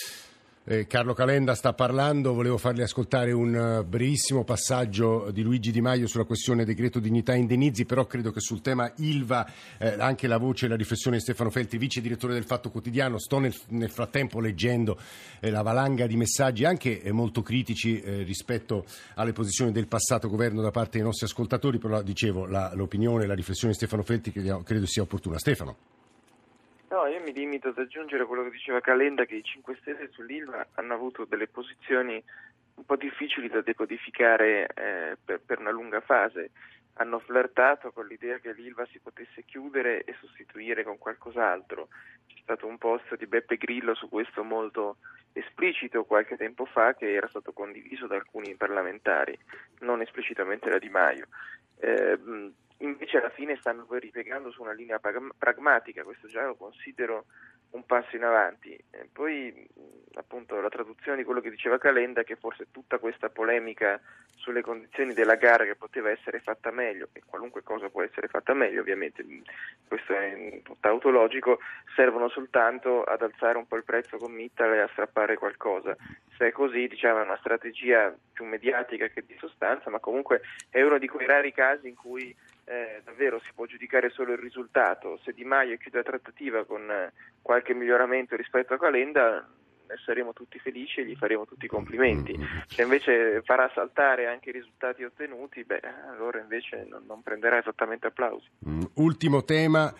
Eh, 0.71 0.86
Carlo 0.86 1.15
Calenda 1.15 1.55
sta 1.55 1.73
parlando, 1.73 2.36
volevo 2.36 2.60
farle 2.60 2.84
ascoltare 2.84 3.32
un 3.32 3.55
uh, 3.55 3.84
brevissimo 3.84 4.43
passaggio 4.43 5.32
di 5.32 5.41
Luigi 5.41 5.71
Di 5.71 5.82
Maio 5.82 6.05
sulla 6.05 6.25
questione 6.25 6.63
decreto 6.63 6.99
dignità 6.99 7.34
e 7.34 7.38
indennizi, 7.38 7.86
però 7.86 8.05
credo 8.05 8.32
che 8.32 8.39
sul 8.39 8.62
tema 8.62 8.93
ILVA 8.97 9.51
eh, 9.79 9.95
anche 9.97 10.27
la 10.27 10.38
voce 10.38 10.67
e 10.67 10.69
la 10.69 10.75
riflessione 10.75 11.17
di 11.17 11.23
Stefano 11.23 11.49
Felti, 11.49 11.79
vice 11.79 12.01
direttore 12.01 12.36
del 12.36 12.43
Fatto 12.43 12.69
Quotidiano, 12.69 13.17
sto 13.17 13.39
nel, 13.39 13.55
nel 13.69 13.89
frattempo 13.89 14.39
leggendo 14.39 14.99
eh, 15.39 15.49
la 15.49 15.63
valanga 15.63 16.05
di 16.05 16.17
messaggi 16.17 16.65
anche 16.65 17.01
eh, 17.01 17.12
molto 17.12 17.41
critici 17.41 17.99
eh, 17.99 18.21
rispetto 18.21 18.86
alle 19.15 19.34
posizioni 19.34 19.71
del 19.71 19.88
passato 19.88 20.29
governo 20.29 20.62
da 20.62 20.69
parte 20.69 20.97
dei 20.97 21.01
nostri 21.01 21.25
ascoltatori, 21.25 21.79
però 21.79 22.03
dicevo 22.03 22.45
la, 22.45 22.73
l'opinione 22.75 23.23
e 23.23 23.25
la 23.25 23.34
riflessione 23.34 23.71
di 23.71 23.79
Stefano 23.79 24.03
Felti 24.03 24.32
credo 24.32 24.86
sia 24.86 25.01
opportuna. 25.01 25.39
Stefano. 25.39 25.98
No, 26.89 27.06
io 27.06 27.21
mi 27.21 27.32
limito 27.34 27.67
ad 27.67 27.78
aggiungere 27.78 28.25
quello 28.25 28.43
che 28.43 28.49
diceva 28.49 28.82
Calenda, 28.82 29.25
che 29.25 29.36
i 29.36 29.43
5 29.43 29.78
Stelle 29.80 30.10
sull'ILVA 30.12 30.69
hanno 30.75 30.93
avuto 30.95 31.23
delle 31.25 31.47
posizioni 31.47 32.21
un 32.73 32.86
po' 32.86 32.95
difficili 32.95 33.47
da 33.47 33.62
decodificare 33.62 34.67
eh, 34.73 35.17
per, 35.23 35.39
per, 35.45 35.60
una 35.60 35.69
lunga 35.69 36.02
fase. 36.02 36.49
Hanno 36.93 37.19
flirtato 37.19 37.91
con 37.91 38.08
l'idea 38.08 38.39
che 38.39 38.54
l'ILVA 38.54 38.88
si 38.88 38.99
potesse 38.99 39.43
chiudere 39.45 40.04
e 40.04 40.15
sostituire 40.19 40.84
con 40.84 40.97
qualcos'altro. 40.97 41.89
C'è 42.25 42.39
stato 42.41 42.65
un 42.65 42.80
post 42.80 43.15
di 43.17 43.28
Beppe 43.28 43.58
Grillo 43.58 43.93
su 43.93 44.10
questo 44.10 44.43
molto 44.43 44.97
esplicito 45.34 46.06
qualche 46.06 46.38
tempo 46.38 46.65
fa 46.65 46.95
che 46.95 47.13
era 47.13 47.28
stato 47.28 47.54
condiviso 47.54 48.08
da 48.08 48.15
alcuni 48.15 48.56
parlamentari, 48.56 49.38
non 49.82 50.02
esplicitamente 50.02 50.71
da 50.71 50.80
Di 50.80 50.89
Maio. 50.89 51.28
Eh, 51.78 52.17
invece 52.80 53.18
alla 53.18 53.30
fine 53.30 53.56
stanno 53.58 53.86
poi 53.86 54.00
ripiegando 54.00 54.52
su 54.52 54.62
una 54.62 54.74
linea 54.74 55.00
pragmatica, 55.00 56.04
questo 56.04 56.28
già 56.28 56.46
lo 56.46 56.56
considero 56.56 57.26
un 57.72 57.86
passo 57.86 58.15
in 58.15 58.24
avanti. 58.24 58.72
E 58.92 59.08
poi 59.12 59.68
appunto 60.15 60.60
la 60.60 60.70
traduzione 60.70 61.18
di 61.18 61.24
quello 61.24 61.42
che 61.42 61.50
diceva 61.50 61.78
Calenda, 61.78 62.24
che 62.24 62.36
forse 62.36 62.68
tutta 62.72 62.98
questa 62.98 63.30
polemica 63.30 64.00
sulle 64.36 64.62
condizioni 64.62 65.13
della 65.13 65.36
gara 65.36 65.65
che 65.65 65.76
poteva 65.76 66.10
essere 66.10 66.39
fatta 66.39 66.72
meglio, 66.72 67.10
e 67.13 67.22
qualunque 67.26 67.62
cosa 67.62 67.89
può 67.89 68.02
essere 68.02 68.28
fatta 68.28 68.54
meglio 68.54 68.82
ovviamente, 68.82 69.24
questo 69.88 70.13
è 70.13 70.62
tutto 70.63 70.88
autologico, 70.88 71.60
servono 71.96 72.30
soltanto 72.30 73.04
ad 73.04 73.22
alzare 73.22 73.58
un 73.58 73.68
po' 73.68 73.76
il 73.76 73.84
prezzo 73.84 74.18
con 74.18 74.32
Mittal 74.32 74.74
e 74.74 74.80
a 74.80 74.89
strappare 74.92 75.36
qualcosa. 75.36 75.96
Se 76.38 76.48
è 76.48 76.52
così 76.52 76.88
diciamo 76.88 77.20
è 77.20 77.24
una 77.24 77.38
strategia 77.38 78.15
più 78.32 78.46
mediatica 78.46 79.08
che 79.08 79.26
di 79.26 79.36
sostanza, 79.38 79.89
ma 79.89 80.00
comunque 80.00 80.42
è 80.70 80.82
uno 80.82 80.98
di 80.98 81.08
quei 81.08 81.28
rari 81.28 81.52
casi 81.52 81.89
in 81.89 81.96
cui 81.96 82.34
eh, 82.69 83.01
davvero 83.03 83.39
si 83.39 83.51
può 83.55 83.65
giudicare 83.65 84.12
solo 84.12 84.34
il 84.34 84.38
risultato. 84.38 85.19
Se 85.23 85.34
Di 85.34 85.43
Maio 85.43 85.77
chiude 85.77 85.97
la 85.97 86.03
trattativa 86.03 86.65
con 86.65 86.89
eh, 86.89 87.12
qualche 87.41 87.73
miglioramento 87.73 88.36
rispetto 88.36 88.75
a 88.75 88.77
Calenda, 88.77 89.47
ne 89.88 89.95
saremo 90.05 90.34
tutti 90.34 90.60
felici 90.60 90.99
e 90.99 91.05
gli 91.05 91.15
faremo 91.15 91.45
tutti 91.45 91.65
i 91.65 91.67
complimenti. 91.67 92.38
Se 92.67 92.84
invece 92.84 93.41
farà 93.43 93.71
saltare 93.73 94.27
anche 94.27 94.49
i 94.49 94.53
risultati 94.53 95.03
ottenuti, 95.03 95.63
beh, 95.63 95.82
allora 96.12 96.39
invece 96.39 96.86
non, 96.88 97.03
non 97.08 97.23
prenderà 97.23 97.58
esattamente 97.58 98.05
applausi. 98.05 98.47
Mm, 98.67 98.84
ultimo 98.95 99.43
tema, 99.43 99.91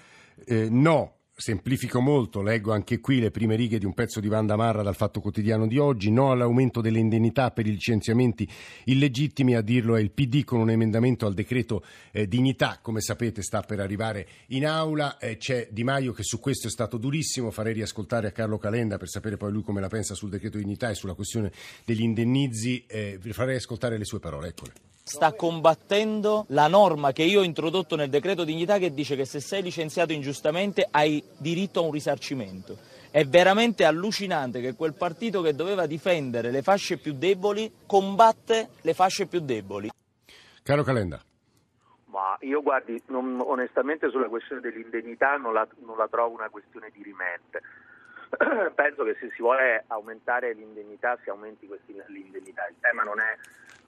eh, 0.46 0.68
no 0.70 1.19
Semplifico 1.40 2.02
molto, 2.02 2.42
leggo 2.42 2.74
anche 2.74 3.00
qui 3.00 3.22
le 3.22 3.32
prime 3.32 3.56
righe 3.56 3.80
di 3.80 3.86
un 3.86 3.94
pezzo 3.94 4.20
di 4.20 4.28
Vanda 4.28 4.58
Marra 4.58 4.84
dal 4.84 4.94
Fatto 4.94 5.22
Quotidiano 5.22 5.68
di 5.68 5.78
oggi. 5.78 6.12
No 6.12 6.32
all'aumento 6.32 6.82
delle 6.82 7.00
indennità 7.00 7.52
per 7.52 7.66
i 7.66 7.72
licenziamenti 7.72 8.46
illegittimi, 8.84 9.56
a 9.56 9.62
dirlo 9.62 9.96
è 9.96 10.02
il 10.02 10.12
PD 10.12 10.44
con 10.44 10.60
un 10.60 10.70
emendamento 10.70 11.26
al 11.26 11.34
decreto 11.34 11.82
eh, 12.12 12.28
dignità. 12.28 12.80
Come 12.82 13.00
sapete 13.00 13.42
sta 13.42 13.62
per 13.62 13.80
arrivare 13.80 14.28
in 14.48 14.66
aula. 14.66 15.18
Eh, 15.18 15.38
c'è 15.38 15.70
Di 15.72 15.86
Maio 15.86 16.12
che 16.12 16.24
su 16.24 16.42
questo 16.42 16.68
è 16.68 16.70
stato 16.70 16.98
durissimo. 16.98 17.52
Farei 17.52 17.72
riascoltare 17.72 18.28
a 18.28 18.32
Carlo 18.32 18.58
Calenda 18.58 18.98
per 18.98 19.08
sapere 19.08 19.38
poi 19.38 19.54
lui 19.54 19.64
come 19.64 19.80
la 19.80 19.88
pensa 19.88 20.16
sul 20.16 20.30
decreto 20.30 20.58
dignità 20.58 20.90
e 20.90 20.96
sulla 20.96 21.14
questione 21.14 21.54
degli 21.86 22.02
indennizi. 22.02 22.84
Eh, 22.86 23.18
farei 23.32 23.56
ascoltare 23.56 23.98
le 23.98 24.04
sue 24.04 24.20
parole. 24.20 24.50
Eccole 24.50 24.74
sta 25.10 25.34
combattendo 25.34 26.46
la 26.50 26.68
norma 26.68 27.12
che 27.12 27.24
io 27.24 27.40
ho 27.40 27.44
introdotto 27.44 27.96
nel 27.96 28.12
decreto 28.12 28.44
dignità 28.44 28.78
che 28.78 28.94
dice 28.94 29.16
che 29.16 29.26
se 29.26 29.40
sei 29.40 29.64
licenziato 29.64 30.14
ingiustamente 30.14 30.88
hai 30.90 31.24
diritto 31.40 31.80
a 31.80 31.84
un 31.84 31.92
risarcimento. 31.92 32.78
È 33.10 33.26
veramente 33.26 33.86
allucinante 33.86 34.62
che 34.62 34.76
quel 34.76 34.94
partito 34.94 35.42
che 35.42 35.56
doveva 35.56 35.88
difendere 35.88 36.52
le 36.52 36.62
fasce 36.62 36.98
più 36.98 37.14
deboli 37.14 37.72
combatte 37.88 38.70
le 38.82 38.94
fasce 38.94 39.26
più 39.26 39.40
deboli. 39.40 39.90
Caro 40.62 40.84
Calenda. 40.84 41.20
Ma 42.06 42.38
io 42.42 42.62
guardi, 42.62 43.02
non, 43.08 43.42
onestamente 43.44 44.12
sulla 44.12 44.28
questione 44.28 44.62
dell'indennità 44.62 45.38
non 45.38 45.54
la, 45.54 45.68
non 45.86 45.98
la 45.98 46.08
trovo 46.08 46.36
una 46.36 46.50
questione 46.50 46.92
di 46.94 47.02
rimente. 47.02 47.62
Penso 48.76 49.04
che 49.04 49.18
se 49.20 49.32
si 49.34 49.42
vuole 49.42 49.86
aumentare 49.88 50.54
l'indennità 50.54 51.18
si 51.24 51.32
aumenti 51.32 51.68
l'indennità. 52.08 52.68
Il 52.68 52.76
tema 52.80 53.02
non 53.02 53.20
è 53.20 53.36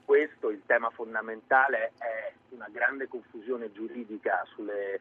questo, 0.04 0.50
il 0.50 0.62
tema 0.66 0.90
fondamentale 0.90 1.94
è 1.98 2.34
una 2.50 2.68
grande 2.70 3.08
confusione 3.08 3.72
giuridica 3.72 4.44
sulle, 4.54 5.00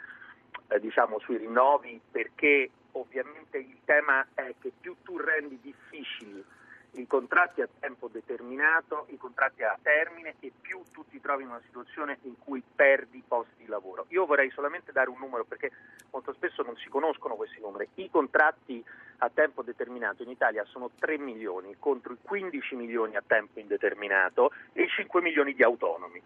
eh, 0.68 0.80
diciamo, 0.80 1.18
sui 1.18 1.36
rinnovi 1.36 2.00
perché 2.10 2.70
ovviamente 2.92 3.58
il 3.58 3.78
tema 3.84 4.26
è 4.34 4.54
che 4.60 4.72
più 4.80 4.96
tu 5.02 5.16
rendi 5.16 5.58
difficili 5.60 6.44
i 6.92 7.06
contratti 7.06 7.60
a 7.62 7.68
tempo 7.78 8.08
determinato, 8.08 9.06
i 9.08 9.16
contratti 9.16 9.62
a 9.62 9.78
termine 9.80 10.34
e 10.40 10.52
più 10.60 10.82
tu 10.92 11.04
ti 11.08 11.20
trovi 11.20 11.42
in 11.42 11.50
una 11.50 11.62
situazione 11.64 12.18
in 12.22 12.38
cui 12.38 12.62
perdi 12.74 13.22
posti 13.26 13.54
di 13.58 13.66
lavoro. 13.66 14.06
Io 14.08 14.26
vorrei 14.26 14.50
solamente 14.50 14.92
dare 14.92 15.10
un 15.10 15.18
numero 15.18 15.44
perché 15.44 15.70
molto 16.10 16.32
spesso 16.32 16.62
non 16.62 16.76
si 16.76 16.88
conoscono 16.88 17.34
questi 17.36 17.60
numeri. 17.60 17.88
I 17.94 18.10
contratti 18.10 18.84
a 19.18 19.30
tempo 19.32 19.62
determinato 19.62 20.22
in 20.22 20.30
Italia 20.30 20.64
sono 20.64 20.90
3 20.98 21.18
milioni 21.18 21.76
contro 21.78 22.12
i 22.12 22.18
15 22.20 22.74
milioni 22.74 23.16
a 23.16 23.22
tempo 23.26 23.60
indeterminato 23.60 24.52
e 24.72 24.82
i 24.82 24.88
5 24.88 25.20
milioni 25.20 25.54
di 25.54 25.62
autonomi. 25.62 26.22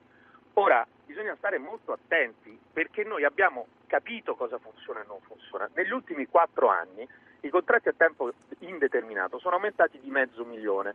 Ora, 0.54 0.86
bisogna 1.04 1.34
stare 1.36 1.58
molto 1.58 1.92
attenti 1.92 2.56
perché 2.72 3.02
noi 3.02 3.24
abbiamo 3.24 3.66
capito 3.86 4.36
cosa 4.36 4.58
funziona 4.58 5.02
e 5.02 5.06
non 5.06 5.20
funziona. 5.20 5.68
Negli 5.74 5.90
ultimi 5.90 6.26
quattro 6.26 6.68
anni 6.68 7.06
i 7.46 7.50
contratti 7.50 7.88
a 7.88 7.94
tempo 7.96 8.32
indeterminato 8.60 9.38
sono 9.38 9.56
aumentati 9.56 10.00
di 10.00 10.10
mezzo 10.10 10.44
milione, 10.44 10.94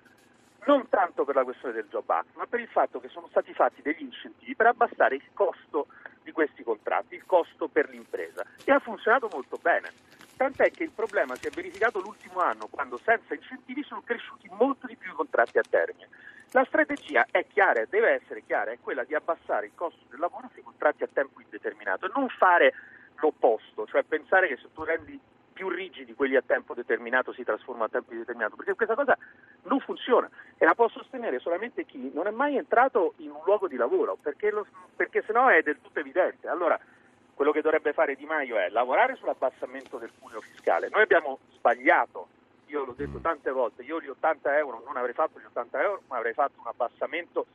non 0.66 0.90
tanto 0.90 1.24
per 1.24 1.36
la 1.36 1.44
questione 1.44 1.76
del 1.76 1.88
Job 1.90 2.10
Act, 2.10 2.36
ma 2.36 2.46
per 2.48 2.60
il 2.60 2.68
fatto 2.68 3.00
che 3.00 3.08
sono 3.08 3.28
stati 3.30 3.54
fatti 3.54 3.82
degli 3.82 4.02
incentivi 4.02 4.56
per 4.56 4.68
abbassare 4.68 5.16
il 5.16 5.30
costo 5.34 5.88
di 6.24 6.32
questi 6.32 6.64
contratti, 6.64 7.16
il 7.16 7.26
costo 7.26 7.68
per 7.68 7.90
l'impresa. 7.90 8.44
E 8.64 8.72
ha 8.72 8.80
funzionato 8.80 9.30
molto 9.32 9.58
bene. 9.62 9.92
Tant'è 10.36 10.72
che 10.72 10.84
il 10.84 10.92
problema 10.92 11.36
si 11.36 11.48
è 11.48 11.50
verificato 11.50 12.00
l'ultimo 12.00 12.40
anno, 12.40 12.68
quando 12.68 12.98
senza 12.98 13.34
incentivi 13.34 13.84
sono 13.84 14.02
cresciuti 14.04 14.50
molto 14.52 14.88
di 14.88 14.96
più 14.96 15.12
i 15.12 15.16
contratti 15.16 15.58
a 15.58 15.64
termine. 15.70 16.08
La 16.52 16.66
strategia 16.66 17.28
è 17.30 17.46
chiara, 17.46 17.86
deve 17.86 18.22
essere 18.22 18.44
chiara, 18.44 18.72
è 18.72 18.80
quella 18.82 19.04
di 19.04 19.14
abbassare 19.14 19.68
il 19.68 19.74
costo 19.76 20.06
del 20.10 20.20
lavoro 20.20 20.50
sui 20.54 20.64
contratti 20.64 21.04
a 21.04 21.10
tempo 21.12 21.42
indeterminato 21.42 22.08
e 22.08 22.12
non 22.16 22.28
fare 22.30 22.74
l'opposto, 23.18 23.86
cioè 23.86 24.04
pensare 24.04 24.48
che 24.48 24.58
se 24.58 24.70
tu 24.74 24.84
rendi 24.84 25.20
più 25.60 25.67
rigidi 25.67 26.15
quelli 26.15 26.38
a 26.38 26.41
tempo 26.41 26.74
determinato 26.74 27.34
si 27.34 27.43
trasformano 27.43 27.84
a 27.84 27.89
tempo 27.89 28.13
indeterminato, 28.13 28.56
perché 28.56 28.76
questa 28.76 28.95
cosa 28.95 29.17
non 29.63 29.82
funziona 29.82 30.30
e 30.58 30.63
la 30.63 30.74
può 30.74 30.88
sostenere 30.88 31.39
solamente 31.39 31.84
chi 31.84 32.10
non 32.13 32.28
è 32.28 32.32
mai 32.32 32.56
entrato 32.56 33.15
in 33.17 33.32
un 33.32 33.41
luogo 33.43 33.67
di 33.67 33.76
lavoro, 33.76 34.17
perché, 34.22 34.52
lo, 34.52 34.65
perché 34.95 35.22
sennò 35.28 35.50
è 35.50 35.62
del 35.62 35.82
tutto 35.82 36.00
evidente. 36.00 36.48
Allora, 36.48 36.80
quello 37.34 37.52
che 37.52 37.60
dovrebbe 37.60 37.91
fare 37.91 38.15
Di 38.15 38.24
Maio 38.24 38.56
è 38.56 38.69
lavorare 38.69 39.17
sull'abbassamento 39.17 39.98
del 39.98 40.12
cuneo 40.17 40.39
fiscale. 40.39 40.88
Noi 40.89 41.02
abbiamo 41.02 41.39
sbagliato, 41.52 42.30
io 42.67 42.86
l'ho 42.86 42.93
detto 42.95 43.19
tante 43.19 43.52
volte, 43.52 43.84
io 43.84 44.00
gli 44.00 44.08
80 44.08 44.58
euro 44.58 44.82
non 44.86 44.95
avrei 44.95 45.13
fatto 45.13 45.41
gli 45.41 45.45
80 45.45 45.82
euro, 45.82 46.02
ma 46.08 46.15
avrei 46.15 46.34
fatto 46.34 46.62
un 46.62 46.67
abbassamento 46.67 47.45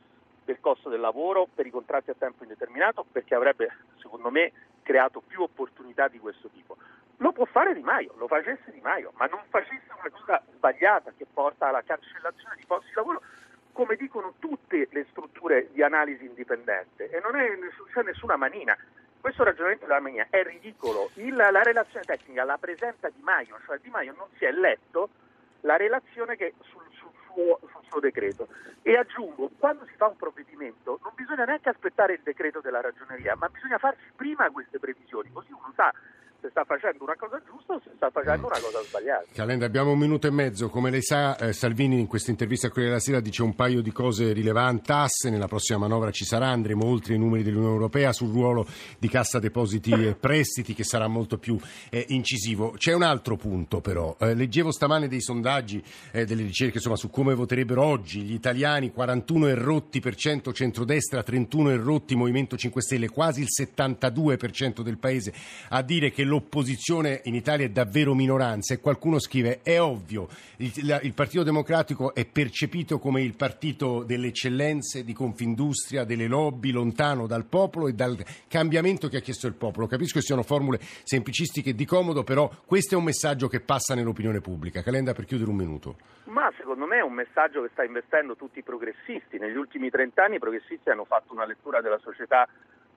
del 0.45 0.59
costo 0.59 0.89
del 0.89 0.99
lavoro 0.99 1.47
per 1.51 1.65
i 1.65 1.71
contratti 1.71 2.11
a 2.11 2.15
tempo 2.15 2.43
indeterminato 2.43 3.03
perché 3.11 3.33
avrebbe, 3.33 3.77
secondo 3.97 4.29
me, 4.29 4.51
creato 4.83 5.23
più 5.25 5.41
opportunità 5.41 6.07
di 6.07 6.19
questo 6.19 6.49
tipo. 6.49 6.77
Lo 7.17 7.31
può 7.31 7.45
fare 7.45 7.73
Di 7.73 7.81
Maio, 7.81 8.13
lo 8.17 8.27
facesse 8.27 8.71
Di 8.71 8.81
Maio, 8.81 9.11
ma 9.15 9.25
non 9.27 9.41
facesse 9.49 9.89
una 9.97 10.09
cosa 10.11 10.43
sbagliata 10.53 11.13
che 11.17 11.25
porta 11.31 11.67
alla 11.67 11.81
cancellazione 11.81 12.55
di 12.57 12.65
posti 12.65 12.89
di 12.89 12.95
lavoro, 12.95 13.21
come 13.71 13.95
dicono 13.95 14.33
tutte 14.39 14.87
le 14.91 15.05
strutture 15.09 15.69
di 15.71 15.81
analisi 15.81 16.25
indipendente, 16.25 17.09
e 17.09 17.19
non 17.21 17.31
c'è 17.91 18.01
nessuna 18.03 18.35
manina. 18.35 18.77
Questo 19.19 19.43
ragionamento 19.43 19.85
della 19.85 19.99
mania 19.99 20.27
è 20.29 20.43
ridicolo. 20.43 21.09
Il, 21.15 21.35
la 21.35 21.63
relazione 21.63 22.05
tecnica 22.05 22.43
la 22.43 22.57
presenta 22.57 23.09
Di 23.09 23.21
Maio, 23.21 23.59
cioè 23.65 23.79
Di 23.79 23.89
Maio 23.89 24.13
non 24.15 24.27
si 24.37 24.45
è 24.45 24.51
letto 24.51 25.09
la 25.61 25.77
relazione 25.77 26.35
che 26.35 26.53
sul, 26.61 26.83
sul, 26.91 27.09
suo, 27.25 27.59
sul 27.61 27.83
suo 27.89 27.99
decreto. 27.99 28.47
E 28.83 28.95
aggiungo, 28.95 29.49
quando 29.57 29.85
si 29.85 29.93
fa 29.95 30.07
un 30.07 30.15
provvedimento 30.15 30.99
non 31.01 31.13
bisogna 31.15 31.45
neanche 31.45 31.69
aspettare 31.69 32.13
il 32.13 32.21
decreto 32.21 32.61
della 32.61 32.81
ragioneria, 32.81 33.35
ma 33.35 33.49
bisogna 33.49 33.79
farsi 33.79 34.03
prima 34.15 34.49
queste 34.51 34.77
previsioni, 34.77 35.31
così 35.31 35.51
uno 35.51 35.71
sa 35.75 35.91
se 36.41 36.49
sta 36.49 36.63
facendo 36.63 37.03
una 37.03 37.15
cosa 37.17 37.41
giusta 37.45 37.73
o 37.73 37.81
se 37.83 37.91
sta 37.95 38.09
facendo 38.09 38.47
una 38.47 38.59
cosa 38.59 38.81
sbagliata. 38.83 39.25
Calenda, 39.33 39.65
abbiamo 39.65 39.91
un 39.91 39.97
minuto 39.97 40.27
e 40.27 40.31
mezzo. 40.31 40.69
Come 40.69 40.89
lei 40.89 41.01
sa, 41.01 41.37
eh, 41.37 41.53
Salvini 41.53 41.99
in 41.99 42.07
questa 42.07 42.31
intervista 42.31 42.67
a 42.67 42.69
Corriere 42.69 42.91
della 42.91 43.01
Sera 43.01 43.19
dice 43.19 43.43
un 43.43 43.55
paio 43.55 43.81
di 43.81 43.91
cose 43.91 44.33
rilevanti. 44.33 44.83
Tasse, 44.85 45.29
nella 45.29 45.47
prossima 45.47 45.79
manovra 45.79 46.11
ci 46.11 46.25
sarà, 46.25 46.47
andremo 46.47 46.85
oltre 46.85 47.15
i 47.15 47.17
numeri 47.17 47.43
dell'Unione 47.43 47.73
Europea 47.73 48.13
sul 48.13 48.31
ruolo 48.31 48.67
di 48.99 49.07
cassa 49.07 49.39
depositi 49.39 49.91
e 49.91 50.13
prestiti 50.19 50.73
che 50.73 50.83
sarà 50.83 51.07
molto 51.07 51.37
più 51.37 51.57
eh, 51.89 52.05
incisivo. 52.09 52.75
C'è 52.77 52.93
un 52.93 53.03
altro 53.03 53.35
punto 53.35 53.81
però. 53.81 54.15
Eh, 54.19 54.35
leggevo 54.35 54.71
stamane 54.71 55.07
dei 55.07 55.21
sondaggi, 55.21 55.83
eh, 56.11 56.25
delle 56.25 56.43
ricerche 56.43 56.77
insomma, 56.77 56.95
su 56.95 57.09
come 57.09 57.33
voterebbero 57.33 57.81
oggi 57.81 58.21
gli 58.21 58.33
italiani, 58.33 58.91
41 58.91 59.47
errotti 59.47 59.99
per 59.99 60.15
cento 60.15 60.53
centrodestra, 60.53 61.23
31 61.23 61.71
errotti 61.71 62.15
Movimento 62.15 62.57
5 62.57 62.81
Stelle, 62.81 63.09
quasi 63.09 63.41
il 63.41 63.47
72% 63.49 64.81
del 64.81 64.97
paese 64.97 65.33
a 65.69 65.81
dire 65.81 66.11
che 66.11 66.23
l'opposizione 66.25 67.21
in 67.25 67.35
Italia 67.35 67.65
è 67.65 67.69
davvero 67.69 68.13
minoranza 68.13 68.73
e 68.73 68.79
qualcuno 68.79 69.19
scrive 69.19 69.61
è 69.63 69.79
ovvio, 69.79 70.27
il, 70.57 70.99
il 71.03 71.13
Partito 71.13 71.43
Democratico 71.43 72.13
è 72.13 72.25
percepito 72.25 72.99
come 72.99 73.21
il 73.21 73.35
partito 73.35 74.03
delle 74.03 74.27
eccellenze, 74.27 75.03
di 75.03 75.13
Confindustria, 75.13 76.03
delle 76.03 76.27
lobby, 76.27 76.71
lontano 76.71 77.27
dal 77.27 77.45
popolo 77.45 77.87
e 77.87 77.93
dal 77.93 78.17
cambiamento 78.47 79.07
che 79.07 79.17
ha 79.17 79.21
chiesto 79.21 79.47
il 79.47 79.53
popolo. 79.53 79.87
Capisco 79.87 80.19
che 80.19 80.25
siano 80.25 80.43
formule 80.43 80.79
semplicistiche 80.81 81.73
di 81.73 81.85
comodo, 81.85 82.23
però 82.23 82.49
questo 82.65 82.95
è 82.95 82.97
un 82.97 83.03
messaggio 83.03 83.47
che 83.47 83.61
passa 83.61 83.95
nell'opinione 83.95 84.41
pubblica. 84.41 84.81
Calenda 84.81 85.13
per 85.13 85.25
chiudere 85.25 85.49
un 85.49 85.55
minuto. 85.55 85.95
Ma 86.25 86.51
secondo 86.57 86.85
me 86.85 86.97
è 86.97 87.03
un 87.03 87.13
messaggio 87.13 87.61
che 87.61 87.69
sta 87.71 87.83
investendo 87.83 88.35
tutti 88.35 88.59
i 88.59 88.63
progressisti. 88.63 89.37
Negli 89.37 89.55
ultimi 89.55 89.89
trent'anni 89.89 90.35
i 90.35 90.39
progressisti 90.39 90.89
hanno 90.89 91.05
fatto 91.05 91.33
una 91.33 91.45
lettura 91.45 91.81
della 91.81 91.99
società 91.99 92.47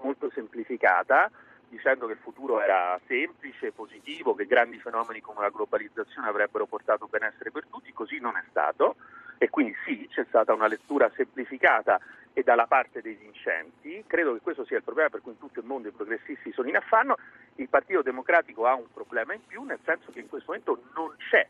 molto 0.01 0.31
semplificata 0.33 1.31
dicendo 1.69 2.07
che 2.07 2.13
il 2.13 2.19
futuro 2.19 2.61
era 2.61 2.99
semplice, 3.07 3.73
positivo, 3.73 4.35
che 4.35 4.47
grandi 4.47 4.79
fenomeni 4.79 5.21
come 5.21 5.43
la 5.43 5.51
globalizzazione 5.51 6.29
avrebbero 6.29 6.67
portato 6.67 7.07
benessere 7.07 7.51
per 7.51 7.67
tutti, 7.71 7.93
così 7.93 8.19
non 8.19 8.37
è 8.37 8.43
stato. 8.51 8.97
E 9.39 9.51
quindi 9.51 9.75
sì, 9.85 10.09
c'è 10.11 10.25
stata 10.29 10.53
una 10.53 10.67
lettura 10.67 11.11
semplificata 11.15 12.01
e 12.33 12.43
dalla 12.43 12.67
parte 12.67 13.01
dei 13.01 13.15
vincenti, 13.15 14.05
credo 14.07 14.33
che 14.33 14.41
questo 14.41 14.65
sia 14.65 14.77
il 14.77 14.83
problema 14.85 15.09
per 15.09 15.23
cui 15.23 15.33
in 15.33 15.39
tutto 15.39 15.59
il 15.59 15.67
mondo 15.67 15.89
i 15.89 15.93
progressisti 15.93 16.53
sono 16.53 16.69
in 16.69 16.77
affanno, 16.77 17.17
il 17.57 17.69
Partito 17.69 18.03
Democratico 18.03 18.67
ha 18.67 18.75
un 18.75 18.87
problema 18.93 19.35
in 19.35 19.45
più 19.45 19.63
nel 19.65 19.81
senso 19.85 20.13
che 20.13 20.21
in 20.21 20.29
questo 20.29 20.53
momento 20.53 20.83
non 20.95 21.15
c'è, 21.17 21.47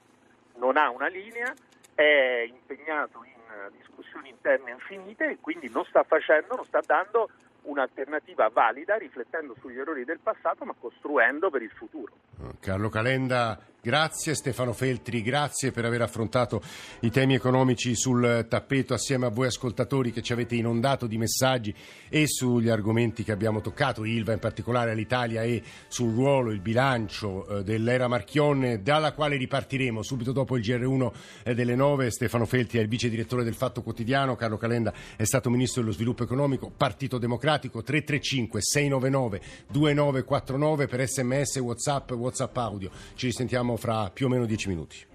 non 0.57 0.79
ha 0.79 0.89
una 0.89 1.09
linea, 1.09 1.53
è 1.95 2.47
impegnato 2.49 3.23
in 3.25 3.71
discussioni 3.77 4.31
interne 4.31 4.71
infinite 4.71 5.31
e 5.31 5.39
quindi 5.41 5.69
non 5.69 5.85
sta 5.85 6.05
facendo, 6.05 6.57
non 6.57 6.65
sta 6.65 6.81
dando 6.85 7.29
un'alternativa 7.63 8.49
valida 8.49 8.97
riflettendo 8.97 9.55
sugli 9.61 9.79
errori 9.79 10.05
del 10.05 10.19
passato 10.23 10.65
ma 10.65 10.75
costruendo 10.79 11.51
per 11.51 11.63
il 11.63 11.71
futuro. 11.71 12.13
Carlo 12.61 12.89
Calenda 12.89 13.59
Grazie 13.81 14.35
Stefano 14.35 14.73
Feltri, 14.73 15.23
grazie 15.23 15.71
per 15.71 15.85
aver 15.85 16.03
affrontato 16.03 16.61
i 17.03 17.13
temi 17.13 17.35
economici 17.35 17.95
sul 17.95 18.45
tappeto 18.49 18.93
assieme 18.93 19.27
a 19.27 19.29
voi 19.29 19.47
ascoltatori 19.47 20.11
che 20.11 20.21
ci 20.21 20.33
avete 20.33 20.57
inondato 20.57 21.07
di 21.07 21.17
messaggi 21.17 21.73
e 22.09 22.27
sugli 22.27 22.71
argomenti 22.71 23.23
che 23.23 23.31
abbiamo 23.31 23.61
toccato, 23.61 24.05
Ilva 24.05 24.33
in 24.33 24.41
particolare 24.41 24.91
all'Italia 24.91 25.45
e 25.45 25.63
sul 25.87 26.13
ruolo, 26.13 26.51
il 26.51 26.59
bilancio 26.59 27.47
eh, 27.47 27.63
dell'era 27.63 28.09
Marchionne, 28.09 28.83
dalla 28.83 29.13
quale 29.13 29.37
ripartiremo 29.37 30.03
subito 30.03 30.33
dopo 30.33 30.57
il 30.57 30.65
GR1 30.65 31.13
eh, 31.45 31.55
delle 31.55 31.77
9. 31.77 32.11
Stefano 32.11 32.47
Feltri 32.47 32.81
è 32.81 32.83
il 32.83 32.89
vice 32.89 33.09
direttore 33.09 33.45
del 33.45 33.55
Fatto 33.55 33.83
Quotidiano, 33.83 34.35
Carlo 34.35 34.57
Calenda 34.57 34.93
è 35.15 35.25
stato 35.25 35.51
ministro 35.51 35.83
dello 35.83 35.95
sviluppo 35.95 36.25
economico, 36.25 36.69
Partito 36.77 37.19
Democratico 37.19 37.85
335 37.85 38.61
699 38.61 39.41
2949 39.69 40.87
per 40.89 41.07
sms, 41.07 41.57
whatsapp, 41.59 42.11
whatsapp 42.11 42.57
audio. 42.57 42.91
Ci 43.15 43.27
risentiamo 43.27 43.77
fra 43.79 44.11
più 44.13 44.27
o 44.27 44.29
meno 44.29 44.45
dieci 44.45 44.69
minuti. 44.69 45.07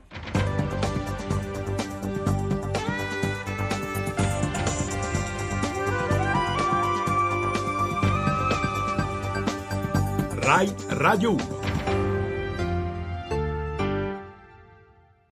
RAI 10.40 10.74
Radio 10.90 11.32
1 11.32 11.63